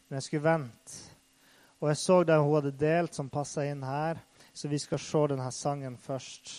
men 0.08 0.17
jeg 0.20 0.28
skulle 0.28 0.44
vente. 0.46 0.98
Og 1.82 1.89
jeg 1.89 1.98
så 1.98 2.20
det 2.24 2.38
hun 2.38 2.54
hadde 2.54 2.76
delt, 2.78 3.15
som 3.17 3.30
passa 3.34 3.65
inn 3.65 3.82
her, 3.84 4.22
så 4.54 4.70
vi 4.70 4.78
skal 4.80 5.02
se 5.02 5.24
denne 5.32 5.48
sangen 5.56 5.98
først. 5.98 6.54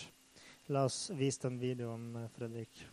La 0.67 0.83
oss 0.87 1.05
vise 1.15 1.45
den 1.45 1.61
videoen, 1.61 2.11
Fredrik. 2.35 2.83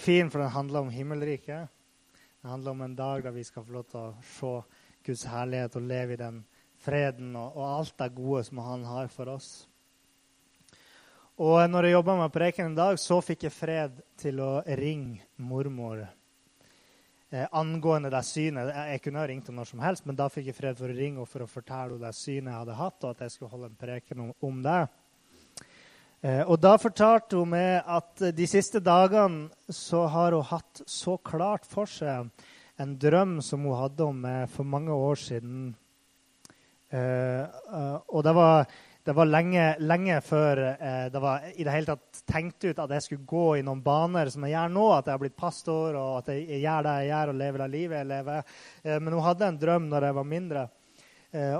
Er 0.00 0.04
fin, 0.04 0.30
for 0.30 0.40
den 0.40 0.50
handler 0.50 0.80
om 0.80 0.90
himmelriket. 0.90 1.68
Den 2.40 2.50
handler 2.50 2.70
om 2.70 2.82
en 2.82 2.96
dag 2.96 3.24
da 3.24 3.30
vi 3.30 3.44
skal 3.44 3.64
få 3.64 3.72
lov 3.72 3.88
til 3.90 4.00
å 4.00 4.12
se 4.24 4.52
Guds 5.04 5.24
herlighet 5.28 5.76
og 5.76 5.88
leve 5.88 6.14
i 6.14 6.20
den 6.20 6.38
freden 6.80 7.34
og, 7.36 7.56
og 7.56 7.66
alt 7.66 7.98
det 8.00 8.14
gode 8.16 8.44
som 8.48 8.62
han 8.64 8.86
har 8.88 9.10
for 9.12 9.28
oss. 9.28 9.50
Og 11.40 11.60
når 11.70 11.88
jeg 11.88 11.96
jobba 11.96 12.16
med 12.16 12.32
preken 12.32 12.72
i 12.72 12.76
dag, 12.76 12.98
så 13.00 13.20
fikk 13.24 13.46
jeg 13.46 13.56
fred 13.56 14.00
til 14.20 14.40
å 14.44 14.50
ringe 14.80 15.24
mormor 15.36 16.02
eh, 16.04 17.46
angående 17.52 18.12
det 18.12 18.24
synet. 18.28 18.72
Jeg 18.92 19.04
kunne 19.04 19.22
ha 19.22 19.28
ringt 19.28 19.48
henne 19.48 19.60
når 19.60 19.70
som 19.72 19.84
helst, 19.84 20.08
men 20.08 20.16
da 20.16 20.28
fikk 20.32 20.50
jeg 20.50 20.58
fred 20.58 20.80
for 20.80 20.92
å 20.92 20.96
ringe 20.96 21.24
og 21.24 21.28
for 21.28 21.44
å 21.44 21.48
fortelle 21.48 21.96
henne 21.96 22.08
det 22.08 22.16
synet 22.16 22.52
jeg 22.52 22.58
hadde 22.58 22.80
hatt, 22.80 23.00
og 23.04 23.14
at 23.14 23.24
jeg 23.24 23.36
skulle 23.36 23.52
holde 23.52 23.72
en 23.72 23.80
preken 23.84 24.26
om, 24.26 24.34
om 24.48 24.60
det. 24.64 24.82
Eh, 26.20 26.42
og 26.44 26.58
da 26.60 26.74
fortalte 26.76 27.38
hun 27.40 27.54
meg 27.54 27.86
at 27.88 28.26
de 28.36 28.46
siste 28.48 28.82
dagene 28.84 29.72
så 29.72 30.04
har 30.12 30.36
hun 30.36 30.44
hatt 30.50 30.82
så 30.84 31.16
klart 31.16 31.64
for 31.68 31.88
seg 31.88 32.28
en 32.80 32.92
drøm 33.00 33.38
som 33.44 33.64
hun 33.64 33.78
hadde 33.78 34.04
om 34.04 34.18
meg 34.26 34.50
for 34.52 34.68
mange 34.68 34.92
år 34.92 35.16
siden. 35.20 35.70
Eh, 36.92 37.46
og 38.12 38.24
det 38.26 38.34
var, 38.36 38.68
det 39.08 39.14
var 39.16 39.30
lenge, 39.30 39.64
lenge, 39.80 40.18
før 40.24 40.60
det 41.08 41.22
var 41.24 41.46
i 41.54 41.64
det 41.64 41.76
hele 41.76 41.94
tatt 41.94 42.20
tenkt 42.28 42.66
ut 42.68 42.82
at 42.84 42.92
jeg 42.98 43.06
skulle 43.06 43.28
gå 43.30 43.46
i 43.56 43.64
noen 43.64 43.80
baner 43.84 44.28
som 44.32 44.44
jeg 44.44 44.52
gjør 44.58 44.74
nå. 44.74 44.84
At 44.98 45.08
jeg 45.08 45.16
har 45.16 45.22
blitt 45.22 45.38
pastor, 45.40 45.96
og 45.96 46.18
at 46.18 46.28
jeg, 46.34 46.60
gjør 46.60 46.84
det 46.84 46.98
jeg 46.98 47.14
gjør, 47.14 47.32
og 47.32 47.40
lever 47.40 47.64
det 47.64 47.70
livet 47.78 48.00
jeg 48.02 48.10
lever. 48.10 48.52
Men 48.90 49.16
hun 49.16 49.24
hadde 49.24 49.48
en 49.48 49.62
drøm 49.64 49.88
når 49.88 50.08
jeg 50.08 50.18
var 50.20 50.28
mindre. 50.34 50.66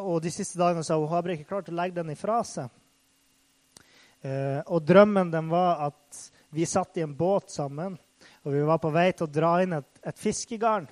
og 0.03 0.21
de 0.21 0.35
siste 0.35 0.61
dagene 0.61 0.85
hun 0.85 1.09
har 1.15 1.33
ikke 1.37 1.49
klart 1.49 1.73
å 1.73 1.79
legge 1.81 2.03
den 2.03 2.13
ifra 2.13 2.43
seg. 2.45 2.69
Eh, 4.21 4.61
og 4.69 4.85
drømmen 4.85 5.31
den 5.33 5.49
var 5.49 5.87
at 5.89 6.23
vi 6.53 6.67
satt 6.69 6.99
i 6.99 7.05
en 7.05 7.17
båt 7.17 7.53
sammen, 7.55 7.97
og 8.45 8.53
vi 8.53 8.65
var 8.67 8.81
på 8.83 8.91
vei 8.93 9.09
til 9.15 9.29
å 9.29 9.33
dra 9.33 9.55
inn 9.63 9.79
et, 9.79 9.89
et 10.05 10.19
fiskegarn. 10.19 10.89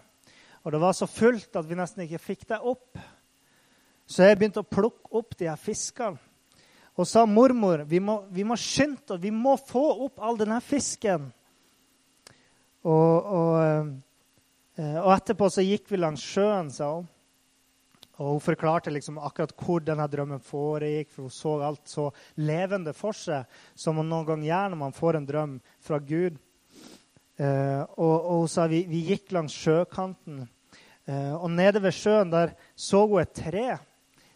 Og 0.64 0.72
det 0.72 0.80
var 0.80 0.96
så 0.96 1.08
fullt 1.08 1.56
at 1.56 1.68
vi 1.68 1.76
nesten 1.78 2.04
ikke 2.04 2.22
fikk 2.22 2.46
det 2.48 2.60
opp. 2.60 2.98
Så 4.08 4.24
jeg 4.24 4.38
begynte 4.40 4.64
å 4.64 4.68
plukke 4.68 5.12
opp 5.20 5.36
de 5.36 5.48
her 5.50 5.60
fiskene. 5.60 6.20
Og 6.98 7.06
sa 7.06 7.22
mormor 7.30 7.84
vi 7.86 8.00
må, 8.02 8.24
vi 8.34 8.42
må 8.42 8.56
skynde 8.58 9.14
oss, 9.14 9.22
vi 9.22 9.30
må 9.30 9.54
få 9.60 9.84
opp 10.08 10.18
all 10.24 10.38
denne 10.40 10.58
fisken. 10.64 11.28
Og, 12.88 13.28
og, 13.38 13.92
eh, 14.80 14.98
og 15.04 15.12
etterpå 15.14 15.50
så 15.52 15.62
gikk 15.62 15.92
vi 15.92 16.00
langs 16.00 16.24
sjøen, 16.24 16.72
sa 16.74 16.90
hun. 16.96 17.06
Og 18.18 18.32
Hun 18.34 18.42
forklarte 18.42 18.90
liksom 18.90 19.20
akkurat 19.22 19.54
hvor 19.54 19.82
denne 19.84 20.06
drømmen 20.10 20.42
foregikk, 20.42 21.12
for 21.14 21.28
hun 21.28 21.34
så 21.34 21.52
alt 21.62 21.86
så 21.86 22.08
levende 22.42 22.94
for 22.96 23.14
seg 23.14 23.46
som 23.78 23.94
man 24.00 24.08
noen 24.10 24.26
gang 24.26 24.42
gjør 24.42 24.72
når 24.72 24.80
man 24.80 24.96
får 24.96 25.18
en 25.18 25.28
drøm 25.28 25.52
fra 25.86 26.00
Gud. 26.02 26.40
Eh, 27.38 27.82
og, 27.94 28.16
og, 28.16 28.40
hun 28.42 28.50
sa 28.50 28.66
vi, 28.66 28.82
vi 28.90 29.04
gikk 29.12 29.30
langs 29.36 29.54
sjøkanten, 29.54 30.42
eh, 31.06 31.34
og 31.38 31.52
nede 31.54 31.82
ved 31.84 31.94
sjøen 31.94 32.34
der 32.34 32.56
så 32.74 33.04
hun 33.06 33.22
et 33.22 33.36
tre 33.38 33.68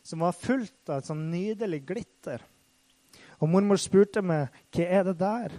som 0.07 0.23
var 0.23 0.39
fullt 0.39 0.91
av 0.91 1.01
et 1.01 1.11
sånn 1.11 1.27
nydelig 1.33 1.83
glitter. 1.89 2.43
Og 3.43 3.51
mormor 3.51 3.81
spurte 3.83 4.23
meg 4.23 4.55
hva 4.71 4.87
er 4.87 5.07
det 5.09 5.17
der. 5.19 5.55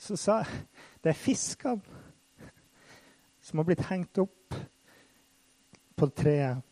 Så 0.00 0.16
sa 0.20 0.40
jeg 0.44 0.64
det 1.04 1.12
er 1.12 1.20
fiskene 1.20 2.00
som 3.44 3.60
har 3.60 3.68
blitt 3.68 3.84
hengt 3.86 4.18
opp 4.18 4.56
på 5.96 6.08
treet. 6.16 6.64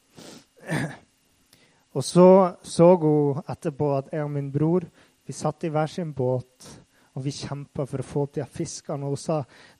Og 1.95 2.05
så 2.05 2.29
så 2.63 2.89
hun 2.99 3.43
etterpå 3.47 3.91
at 3.97 4.13
jeg 4.13 4.25
og 4.25 4.33
min 4.35 4.51
bror 4.53 4.87
vi 5.25 5.33
satt 5.33 5.65
i 5.65 5.71
hver 5.73 5.89
sin 5.89 6.13
båt 6.13 6.67
og 7.15 7.23
vi 7.23 7.31
kjempa 7.33 7.87
for 7.87 8.03
å 8.03 8.07
få 8.07 8.23
opp 8.27 8.33
de 8.35 8.43
her 8.43 8.51
fiskene. 8.51 9.07
Og 9.07 9.15
hun 9.15 9.21
sa 9.23 9.37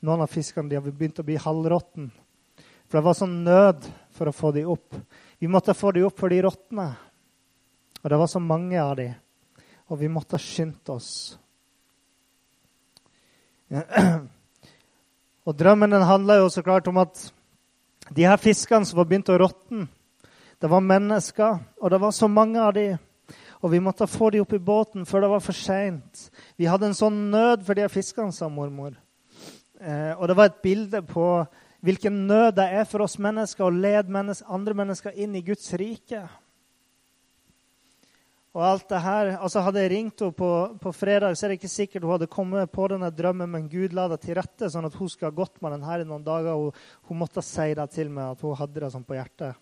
noen 0.07 0.23
av 0.23 0.31
fiskene 0.31 0.71
de 0.71 0.77
hadde 0.79 0.93
begynt 0.95 1.19
å 1.19 1.27
bli 1.27 1.35
halvråtne. 1.41 2.07
For 2.85 2.99
det 2.99 3.05
var 3.07 3.17
sånn 3.17 3.43
nød 3.43 3.87
for 4.15 4.31
å 4.31 4.35
få 4.35 4.53
de 4.55 4.63
opp. 4.71 4.95
Vi 5.41 5.49
måtte 5.51 5.75
få 5.75 5.91
de 5.95 6.05
opp 6.07 6.19
før 6.21 6.31
de 6.31 6.43
råtna. 6.45 6.87
Og 8.01 8.11
det 8.13 8.19
var 8.21 8.29
så 8.31 8.39
mange 8.39 8.79
av 8.79 8.93
de. 9.01 9.09
Og 9.91 9.99
vi 9.99 10.07
måtte 10.09 10.39
skynde 10.41 10.95
oss. 10.95 11.11
Og 15.45 15.53
drømmen 15.57 15.91
den 15.91 16.07
handla 16.07 16.39
jo 16.39 16.47
så 16.53 16.63
klart 16.65 16.87
om 16.87 16.97
at 17.03 17.19
de 18.15 18.23
her 18.25 18.39
fiskene 18.39 18.85
som 18.87 19.01
var 19.01 19.09
begynt 19.09 19.29
å 19.33 19.37
råtne 19.41 19.89
det 20.61 20.69
var 20.71 20.83
mennesker, 20.83 21.59
og 21.81 21.91
det 21.91 21.99
var 22.01 22.13
så 22.15 22.29
mange 22.31 22.61
av 22.61 22.73
dem. 22.75 22.97
Og 23.63 23.71
vi 23.71 23.81
måtte 23.81 24.07
få 24.07 24.29
dem 24.29 24.45
opp 24.45 24.53
i 24.53 24.61
båten 24.61 25.07
før 25.09 25.25
det 25.25 25.31
var 25.31 25.43
for 25.43 25.57
seint. 25.57 26.27
Vi 26.59 26.67
hadde 26.69 26.91
en 26.91 26.97
sånn 26.97 27.17
nød 27.33 27.65
for 27.65 27.77
de 27.77 27.87
fiskene, 27.89 28.33
sa 28.35 28.49
mormor. 28.51 28.93
Eh, 29.81 30.13
og 30.15 30.27
det 30.29 30.37
var 30.37 30.51
et 30.51 30.61
bilde 30.63 31.01
på 31.07 31.27
hvilken 31.85 32.25
nød 32.29 32.55
det 32.57 32.65
er 32.79 32.87
for 32.89 33.05
oss 33.05 33.17
mennesker 33.21 33.65
å 33.65 33.73
lede 33.73 34.13
mennesker, 34.13 34.49
andre 34.53 34.77
mennesker 34.77 35.17
inn 35.21 35.35
i 35.37 35.43
Guds 35.45 35.67
rike. 35.77 36.23
Og 38.55 38.63
alt 38.63 38.87
det 38.87 39.01
her, 39.03 39.33
altså 39.35 39.65
Hadde 39.65 39.81
jeg 39.83 39.91
ringt 39.91 40.21
henne 40.23 40.37
på, 40.37 40.49
på, 40.79 40.93
fredag, 40.95 41.35
så 41.35 41.45
er 41.45 41.51
det 41.51 41.59
ikke 41.59 41.73
sikkert 41.73 42.05
hun 42.07 42.13
hadde 42.13 42.31
kommet 42.31 42.71
på 42.71 42.87
denne 42.87 43.09
drømmen, 43.11 43.51
men 43.51 43.67
Gud 43.69 43.93
la 43.93 44.07
det 44.13 44.21
til 44.23 44.37
rette, 44.39 44.69
sånn 44.71 44.87
at 44.87 44.95
hun 44.95 45.11
skulle 45.11 45.33
ha 45.33 45.35
gått 45.35 45.59
med 45.59 45.75
den 45.75 45.83
her 45.83 46.05
i 46.05 46.07
noen 46.07 46.23
dager. 46.23 46.55
og 46.55 47.09
hun 47.09 47.19
måtte 47.19 47.43
si 47.43 47.73
det 47.75 47.89
til 47.91 48.13
meg, 48.13 48.31
at 48.37 48.45
hun 48.45 48.55
hadde 48.55 48.85
det 48.85 48.91
sånn 48.93 49.03
på 49.03 49.17
hjertet. 49.17 49.59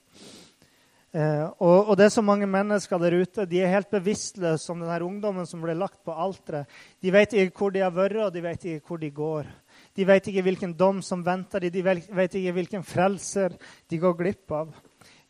Eh, 1.14 1.46
og, 1.62 1.92
og, 1.92 1.98
det 1.98 2.08
er 2.08 2.14
så 2.16 2.24
mange 2.26 2.48
mennesker 2.50 2.98
der 2.98 3.14
ute. 3.22 3.46
De 3.46 3.60
er 3.62 3.70
helt 3.70 3.92
bevisstløse 3.94 4.66
som 4.66 4.80
denne 4.82 4.98
ungdommen 5.06 5.46
som 5.46 5.62
ble 5.62 5.76
lagt 5.78 6.00
på 6.02 6.14
alteret. 6.14 6.70
De 7.06 7.14
vet 7.14 7.36
ikke 7.38 7.60
hvor 7.60 7.76
de 7.76 7.84
har 7.86 7.94
vært, 7.94 8.18
og 8.26 8.34
de 8.34 8.42
vet 8.42 8.66
ikke 8.66 8.88
hvor 8.88 9.02
de 9.02 9.12
går. 9.14 9.52
De 9.94 10.08
vet 10.10 10.30
ikke 10.30 10.46
hvilken 10.48 10.74
dom 10.74 11.04
som 11.06 11.22
venter 11.26 11.62
dem, 11.62 11.74
de 11.76 11.84
vet 11.86 12.40
ikke 12.40 12.56
hvilken 12.58 12.86
frelser 12.88 13.54
de 13.90 14.02
går 14.02 14.18
glipp 14.24 14.56
av. 14.58 14.74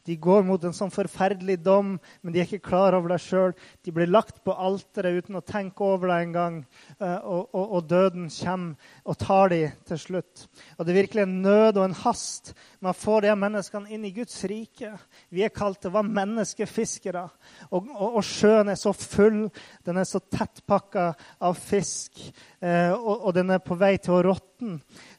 De 0.04 0.16
går 0.20 0.44
mot 0.44 0.64
en 0.64 0.76
sånn 0.76 0.92
forferdelig 0.92 1.62
dom, 1.64 1.94
men 2.22 2.34
de 2.34 2.42
er 2.42 2.48
ikke 2.48 2.68
klar 2.68 2.96
over 2.98 3.14
det 3.14 3.22
sjøl. 3.24 3.54
De 3.86 3.94
blir 3.96 4.12
lagt 4.12 4.42
på 4.44 4.52
alteret 4.52 5.24
uten 5.24 5.40
å 5.40 5.44
tenke 5.48 5.86
over 5.88 6.12
det 6.12 6.18
engang. 6.26 6.58
Eh, 6.98 7.20
og, 7.24 7.54
og, 7.56 7.78
og 7.78 7.88
døden 7.88 8.28
kommer 8.34 8.92
og 9.08 9.20
tar 9.22 9.54
dem 9.54 9.78
til 9.88 10.02
slutt. 10.02 10.46
Og 10.78 10.86
Det 10.86 10.94
er 10.94 11.00
virkelig 11.02 11.24
en 11.24 11.38
nød 11.46 11.80
og 11.80 11.88
en 11.88 11.98
hast 12.04 12.52
med 12.84 12.92
å 12.92 12.98
få 12.98 13.22
de 13.24 13.32
menneskene 13.40 13.96
inn 13.96 14.04
i 14.08 14.14
Guds 14.16 14.42
rike. 14.52 14.92
Vi 15.32 15.46
er 15.46 15.56
kalt 15.56 15.80
til 15.84 15.94
å 15.94 15.98
være 15.98 16.16
menneskefiskere. 16.20 17.24
Og, 17.72 17.88
og, 17.94 18.20
sjøen 18.28 18.74
er 18.74 18.80
så 18.80 18.92
full, 18.98 19.46
den 19.88 20.00
er 20.02 20.08
så 20.10 20.20
tettpakka 20.20 21.14
av 21.44 21.60
fisk, 21.60 22.20
og, 22.62 23.14
og, 23.14 23.30
den 23.36 23.52
er 23.56 23.64
på 23.64 23.78
vei 23.80 23.96
til 24.02 24.18
å 24.18 24.24
råtne. 24.30 24.53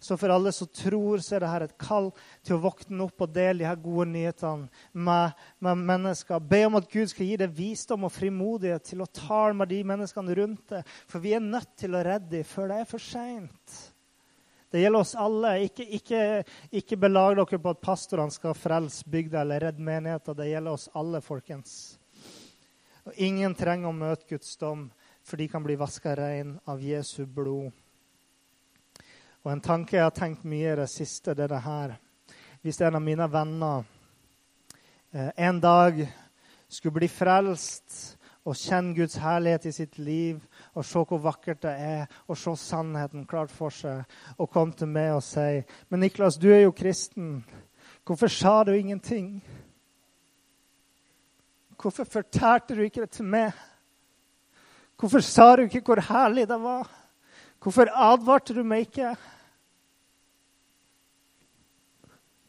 Så 0.02 0.16
for 0.20 0.32
alle 0.34 0.52
som 0.54 0.68
tror, 0.70 1.22
så 1.24 1.36
er 1.36 1.44
dette 1.44 1.68
et 1.70 1.78
kall 1.80 2.10
til 2.44 2.56
å 2.56 2.62
våkne 2.64 3.06
opp 3.06 3.24
og 3.26 3.32
dele 3.34 3.62
de 3.62 3.68
her 3.68 3.80
gode 3.80 4.08
nyhetene 4.12 4.68
med, 4.92 5.40
med, 5.64 5.82
mennesker. 5.92 6.42
Be 6.42 6.64
om 6.68 6.78
at 6.80 6.90
Gud 6.92 7.12
skal 7.12 7.28
gi 7.30 7.40
deg 7.40 7.56
visdom 7.56 8.06
og 8.08 8.14
frimodighet 8.14 8.86
til 8.90 9.04
å 9.04 9.10
tale 9.10 9.56
med 9.58 9.72
de 9.72 9.80
menneskene 9.92 10.38
rundt 10.40 10.76
deg. 10.76 10.94
For 11.10 11.24
vi 11.24 11.34
er 11.36 11.44
nødt 11.44 11.74
til 11.80 11.96
å 11.96 12.04
redde 12.04 12.32
dem 12.36 12.48
før 12.48 12.72
det 12.72 12.80
er 12.82 12.88
for 12.90 13.02
seint. 13.02 13.80
Det 14.74 14.80
gjelder 14.82 15.04
oss 15.04 15.14
alle. 15.14 15.52
Ikke, 15.68 15.84
ikke, 15.86 16.22
ikke 16.74 16.96
belag 16.98 17.36
dere 17.38 17.60
på 17.62 17.70
at 17.70 17.84
pastorene 17.84 18.34
skal 18.34 18.56
frelse 18.58 19.06
bygda 19.06 19.44
eller 19.44 19.68
redde 19.68 19.84
menigheter. 19.86 20.34
Det 20.34 20.48
gjelder 20.50 20.74
oss 20.74 20.88
alle, 20.98 21.20
folkens. 21.22 21.76
Og 23.06 23.20
ingen 23.22 23.54
trenger 23.54 23.92
å 23.92 23.94
møte 23.94 24.26
Guds 24.32 24.56
dom, 24.58 24.88
for 25.22 25.38
de 25.38 25.46
kan 25.52 25.62
bli 25.62 25.76
vaska 25.78 26.16
rein 26.18 26.56
av 26.66 26.82
Jesu 26.82 27.22
blod. 27.22 27.70
Og 29.44 29.52
en 29.52 29.60
tanke 29.60 29.98
jeg 29.98 30.06
har 30.06 30.14
tenkt 30.16 30.46
mye 30.48 30.72
i 30.72 30.76
det 30.78 30.88
siste, 30.88 31.34
det 31.36 31.44
er 31.44 31.50
det 31.52 31.64
her. 31.66 31.90
Hvis 32.64 32.80
en 32.80 32.96
av 32.96 33.02
mine 33.04 33.26
venner 33.28 33.82
eh, 35.12 35.32
en 35.36 35.58
dag 35.60 35.98
skulle 36.72 36.96
bli 36.96 37.08
frelst 37.12 38.16
og 38.44 38.56
kjenne 38.56 38.94
Guds 38.96 39.18
herlighet 39.20 39.66
i 39.68 39.72
sitt 39.76 39.98
liv 40.00 40.40
og 40.72 40.86
se 40.88 41.02
hvor 41.10 41.20
vakkert 41.20 41.60
det 41.64 41.74
er, 41.76 42.06
og 42.24 42.40
se 42.40 42.54
sannheten 42.56 43.26
klart 43.28 43.52
for 43.52 43.72
seg, 43.72 44.08
og 44.38 44.48
komme 44.48 44.72
til 44.72 44.88
meg 44.88 45.12
og 45.18 45.22
si 45.24 45.60
Men 45.92 46.00
Niklas, 46.00 46.40
du 46.40 46.48
er 46.48 46.64
jo 46.64 46.72
kristen. 46.72 47.44
Hvorfor 48.04 48.32
sa 48.32 48.62
du 48.64 48.72
ingenting? 48.72 49.44
Hvorfor 51.76 52.04
fortalte 52.04 52.74
du 52.74 52.80
ikke 52.80 53.04
det 53.04 53.10
til 53.10 53.28
meg? 53.28 53.52
Hvorfor 54.96 55.20
sa 55.20 55.56
du 55.56 55.66
ikke 55.68 55.84
hvor 55.84 56.00
herlig 56.00 56.48
det 56.48 56.60
var? 56.62 56.88
Hvorfor 57.60 57.88
advarte 57.92 58.54
du 58.54 58.62
meg 58.64 58.88
ikke? 58.88 59.14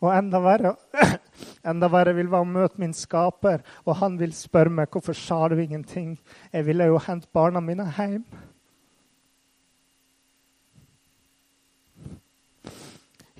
Og 0.04 0.12
enda 0.12 0.42
verre, 0.44 0.74
enda 1.72 1.88
verre 1.92 2.16
vil 2.18 2.32
være 2.32 2.44
å 2.44 2.50
møte 2.50 2.82
min 2.82 2.94
skaper, 2.96 3.64
og 3.86 4.00
han 4.02 4.18
vil 4.20 4.34
spørre 4.36 4.74
meg 4.82 4.92
hvorfor 4.92 5.16
sa 5.18 5.46
du 5.50 5.56
ingenting. 5.62 6.18
Jeg 6.52 6.68
ville 6.68 6.90
jo 6.90 7.00
hente 7.02 7.32
barna 7.34 7.64
mine 7.64 7.88
hjem. 7.96 8.26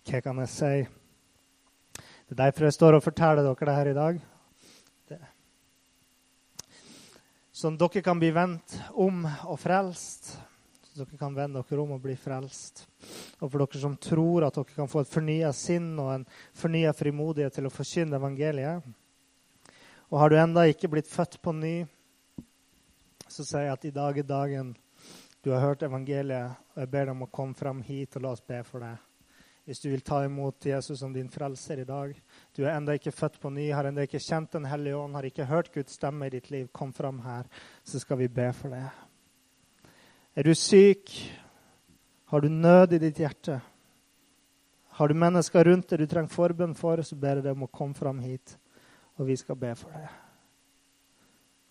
Hva 0.06 0.22
kan 0.22 0.40
jeg 0.44 0.54
si? 0.54 0.74
Det 2.26 2.34
er 2.38 2.44
derfor 2.46 2.68
jeg 2.68 2.78
står 2.78 2.98
og 2.98 3.04
forteller 3.04 3.44
dere 3.44 3.68
det 3.68 3.76
her 3.76 3.90
i 3.90 3.96
dag. 3.98 4.20
Det. 5.10 5.18
Sånn 7.54 7.78
dere 7.82 8.04
kan 8.06 8.22
bli 8.22 8.32
vendt 8.34 8.78
om 8.94 9.26
og 9.26 9.60
frelst. 9.60 10.36
Så 10.96 11.04
dere 11.04 11.18
kan 11.20 11.34
vende 11.36 11.60
dere 11.60 11.82
om 11.84 11.92
og 11.92 12.04
bli 12.04 12.14
frelst. 12.16 12.86
Og 13.44 13.50
for 13.50 13.60
dere 13.60 13.80
som 13.82 13.98
tror 14.00 14.46
at 14.48 14.56
dere 14.56 14.78
kan 14.78 14.88
få 14.88 15.02
et 15.04 15.12
fornya 15.12 15.50
sinn 15.52 15.90
og 16.00 16.14
en 16.14 16.24
fornya 16.56 16.94
frimodighet 16.96 17.58
til 17.58 17.68
å 17.68 17.74
forkynne 17.74 18.16
evangeliet. 18.16 18.86
Og 20.08 20.22
har 20.22 20.32
du 20.32 20.38
enda 20.40 20.64
ikke 20.70 20.88
blitt 20.94 21.10
født 21.12 21.42
på 21.44 21.52
ny, 21.52 21.76
så 23.28 23.44
sier 23.44 23.66
jeg 23.68 23.74
at 23.74 23.88
i 23.90 23.92
dag 23.96 24.22
er 24.22 24.30
dagen 24.30 24.70
du 25.44 25.52
har 25.52 25.66
hørt 25.66 25.84
evangeliet, 25.84 26.56
og 26.74 26.80
jeg 26.80 26.90
ber 26.94 27.10
deg 27.10 27.12
om 27.12 27.26
å 27.26 27.34
komme 27.34 27.58
fram 27.60 27.82
hit, 27.84 28.16
og 28.16 28.24
la 28.24 28.32
oss 28.34 28.46
be 28.46 28.62
for 28.66 28.86
deg. 28.86 29.02
Hvis 29.66 29.82
du 29.84 29.90
vil 29.90 30.06
ta 30.06 30.22
imot 30.24 30.66
Jesus 30.70 31.02
som 31.02 31.12
din 31.14 31.28
frelser 31.30 31.82
i 31.82 31.88
dag. 31.90 32.14
Du 32.56 32.64
er 32.64 32.72
enda 32.72 32.96
ikke 32.96 33.14
født 33.14 33.42
på 33.42 33.52
ny, 33.52 33.66
har 33.74 33.90
enda 33.90 34.06
ikke 34.06 34.22
kjent 34.22 34.56
Den 34.56 34.70
hellige 34.70 34.96
ånd, 34.98 35.18
har 35.18 35.28
ikke 35.28 35.50
hørt 35.50 35.74
Guds 35.74 35.98
stemme 36.00 36.30
i 36.30 36.34
ditt 36.38 36.52
liv. 36.54 36.70
Kom 36.72 36.94
fram 36.94 37.20
her, 37.26 37.50
så 37.84 38.00
skal 38.00 38.24
vi 38.24 38.32
be 38.32 38.48
for 38.54 38.74
deg. 38.78 39.05
Er 40.36 40.44
du 40.44 40.52
syk? 40.56 41.14
Har 42.28 42.42
du 42.42 42.50
nød 42.52 42.94
i 42.94 43.00
ditt 43.00 43.20
hjerte? 43.24 43.62
Har 44.98 45.08
du 45.08 45.16
mennesker 45.16 45.64
rundt 45.64 45.94
deg 45.94 46.02
du 46.04 46.10
trenger 46.12 46.34
forbønn 46.34 46.76
for, 46.76 47.00
så 47.00 47.16
ber 47.16 47.40
jeg 47.40 47.46
deg 47.46 47.56
om 47.56 47.64
å 47.68 47.72
komme 47.72 47.96
fram 47.96 48.20
hit, 48.20 48.58
og 49.16 49.30
vi 49.30 49.38
skal 49.40 49.56
be 49.60 49.72
for 49.80 49.96
deg. 49.96 50.25